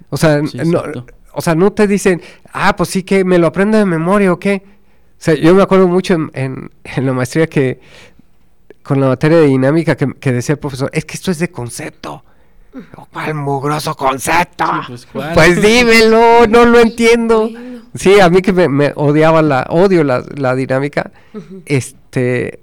[0.10, 1.06] O sea, Sí, no, exacto.
[1.38, 2.22] O sea, no te dicen,
[2.52, 4.64] ah, pues sí que me lo aprendo de memoria o qué.
[4.66, 7.80] O sea, yo me acuerdo mucho en, en- en la maestría que
[8.84, 11.50] con la materia de dinámica que, que decía el profesor, es que esto es de
[11.52, 12.24] concepto.
[12.96, 14.66] "Oh, ¿Cuál mugroso concepto?
[14.66, 15.34] Sí, pues, ¿cuál?
[15.34, 17.50] Pues dímelo, no lo entiendo.
[17.50, 17.82] Bueno.
[17.96, 21.12] Sí, a mí que me, me odiaba la, odio la, la dinámica,
[21.66, 22.60] este,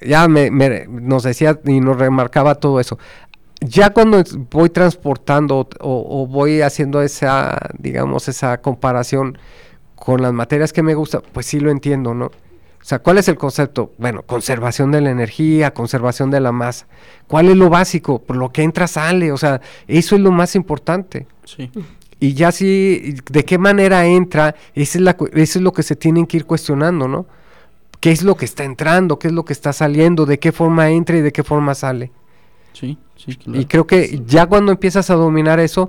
[0.00, 2.98] ya me, me- nos decía y nos remarcaba todo eso.
[3.60, 9.38] Ya cuando voy transportando o, o voy haciendo esa, digamos, esa comparación
[9.94, 12.26] con las materias que me gustan, pues sí lo entiendo, ¿no?
[12.86, 13.92] O sea, ¿cuál es el concepto?
[13.98, 16.86] Bueno, conservación de la energía, conservación de la masa.
[17.26, 18.20] ¿Cuál es lo básico?
[18.20, 21.26] Por lo que entra sale, o sea, eso es lo más importante.
[21.44, 21.68] Sí.
[22.20, 26.26] Y ya si, de qué manera entra, es la eso es lo que se tienen
[26.26, 27.26] que ir cuestionando, ¿no?
[27.98, 29.18] ¿Qué es lo que está entrando?
[29.18, 30.24] ¿Qué es lo que está saliendo?
[30.24, 32.12] ¿De qué forma entra y de qué forma sale?
[32.78, 33.58] Sí, sí, claro.
[33.58, 35.88] Y creo que ya cuando empiezas a dominar eso,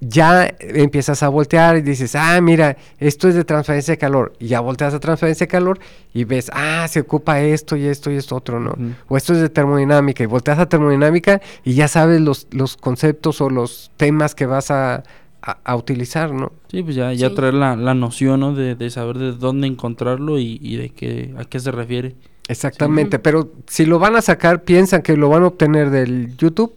[0.00, 4.34] ya empiezas a voltear y dices, ah, mira, esto es de transferencia de calor.
[4.38, 5.78] Y ya volteas a transferencia de calor
[6.12, 8.74] y ves, ah, se ocupa esto y esto y esto otro, ¿no?
[9.08, 10.22] O esto es de termodinámica.
[10.22, 14.70] Y volteas a termodinámica y ya sabes los, los conceptos o los temas que vas
[14.70, 15.04] a,
[15.40, 16.52] a- a utilizar, ¿no?
[16.70, 17.34] Sí, pues ya, ya Sí.
[17.34, 18.54] traer la, la noción, ¿no?
[18.54, 22.14] De, de saber de dónde encontrarlo y, y de qué, a qué se refiere.
[22.48, 23.18] Exactamente.
[23.18, 26.72] Pero si lo van a sacar, piensan que lo van a obtener del YouTube.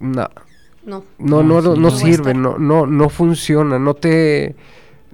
[0.00, 0.28] No,
[0.86, 1.04] No.
[1.18, 4.54] no, no, no, sí, no no va a sirve, no, no, no funciona, no te,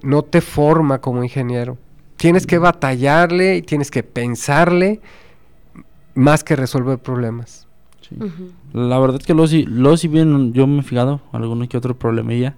[0.01, 1.77] no te forma como ingeniero.
[2.17, 5.01] Tienes que batallarle y tienes que pensarle
[6.13, 7.67] más que resolver problemas.
[8.01, 8.15] Sí.
[8.71, 11.97] La verdad que luego sí, luego sí bien, yo me he fijado alguno que otro
[11.97, 12.55] problemilla.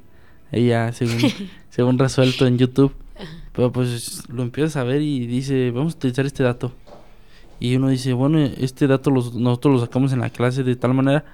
[0.51, 1.17] Ella, según,
[1.69, 2.93] según resuelto en YouTube.
[3.53, 6.71] Pero pues lo empiezas a ver y dice, vamos a utilizar este dato.
[7.59, 10.93] Y uno dice, bueno, este dato los, nosotros lo sacamos en la clase de tal
[10.93, 11.25] manera,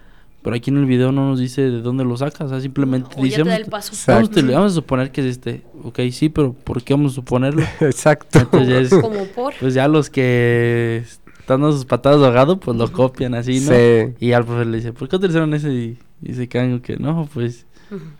[0.42, 3.10] pero aquí en el video no nos dice de dónde lo sacas, o sea, simplemente
[3.18, 3.94] O dice, vamos, el paso.
[4.08, 5.64] vamos, a- vamos a suponer que es este.
[5.84, 7.62] Ok, sí, pero ¿por qué vamos a suponerlo?
[7.82, 8.40] Exacto.
[8.40, 9.54] Entonces ya es, Como por.
[9.60, 13.72] pues ya los que están dando sus patadas de ahogado, pues lo copian así, ¿no?
[13.72, 14.14] Sí.
[14.26, 15.72] Y al profesor le dice, ¿por qué utilizaron ese?
[15.74, 17.66] Y, y se quedan que no, pues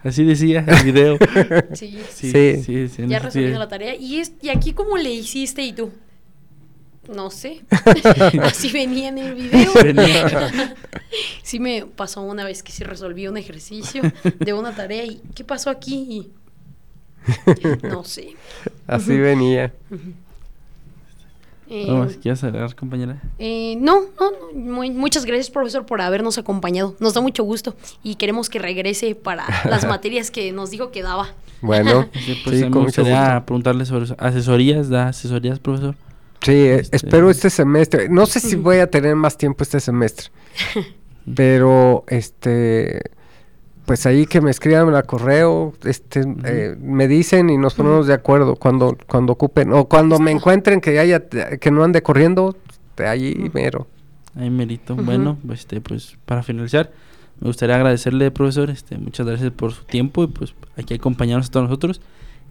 [0.04, 1.18] así decía el video.
[1.74, 1.98] Sí.
[2.12, 2.64] Sí, Sí.
[2.64, 3.60] sí, sí, Ya ese resolviendo sí.
[3.60, 3.96] la tarea.
[3.96, 5.90] ¿Y, es, ¿Y aquí cómo le hiciste y tú?
[7.08, 7.62] No sé.
[8.42, 9.72] Así venía en el video.
[11.44, 14.02] Sí me pasó una vez que sí resolví un ejercicio
[14.40, 16.32] de una tarea y ¿qué pasó aquí?
[17.54, 18.36] Y- No sé.
[18.88, 19.72] Así venía.
[21.70, 23.22] Eh, ¿Algo más que quieras agregar, compañera?
[23.40, 24.60] eh, no, no, no.
[24.60, 26.96] Muy- muchas gracias, profesor, por habernos acompañado.
[27.00, 31.04] Nos da mucho gusto y queremos que regrese para las materias que nos dijo que
[31.04, 31.30] daba.
[31.62, 34.16] Bueno, Sí, pues sí, me gustaría preguntarle sobre eso.
[34.20, 35.96] asesorías, da asesorías, profesor.
[36.44, 38.10] Sí, eh, Este- espero este semestre.
[38.10, 40.28] No sé si voy a tener más tiempo este semestre.
[41.36, 43.02] Pero, este,
[43.86, 48.14] pues ahí que me escriban a correo, este, eh, me dicen y nos ponemos de
[48.14, 52.58] acuerdo cuando, cuando ocupen, o cuando me encuentren que haya, que no ande corriendo,
[52.98, 53.88] de allí mero.
[54.36, 54.96] Ahí merito.
[54.96, 56.92] Bueno, pues, este, pues para finalizar,
[57.40, 61.52] me gustaría agradecerle, profesor, este, muchas gracias por su tiempo y pues aquí acompañarnos a
[61.52, 62.02] todos nosotros.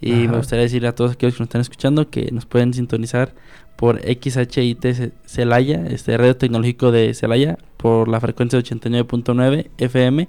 [0.03, 3.33] Y me gustaría decirle a todos aquellos que nos están escuchando que nos pueden sintonizar
[3.77, 10.29] por XHIT Ce- Celaya, este radio tecnológico de Celaya, por la frecuencia de 89.9 FM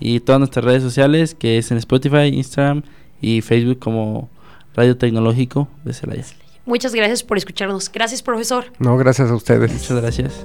[0.00, 2.82] y todas nuestras redes sociales, que es en Spotify, Instagram
[3.20, 4.28] y Facebook como
[4.76, 6.24] Radio Tecnológico de Celaya.
[6.66, 7.90] Muchas gracias por escucharnos.
[7.92, 8.66] Gracias, profesor.
[8.78, 9.72] No, gracias a ustedes.
[9.72, 10.44] Muchas gracias.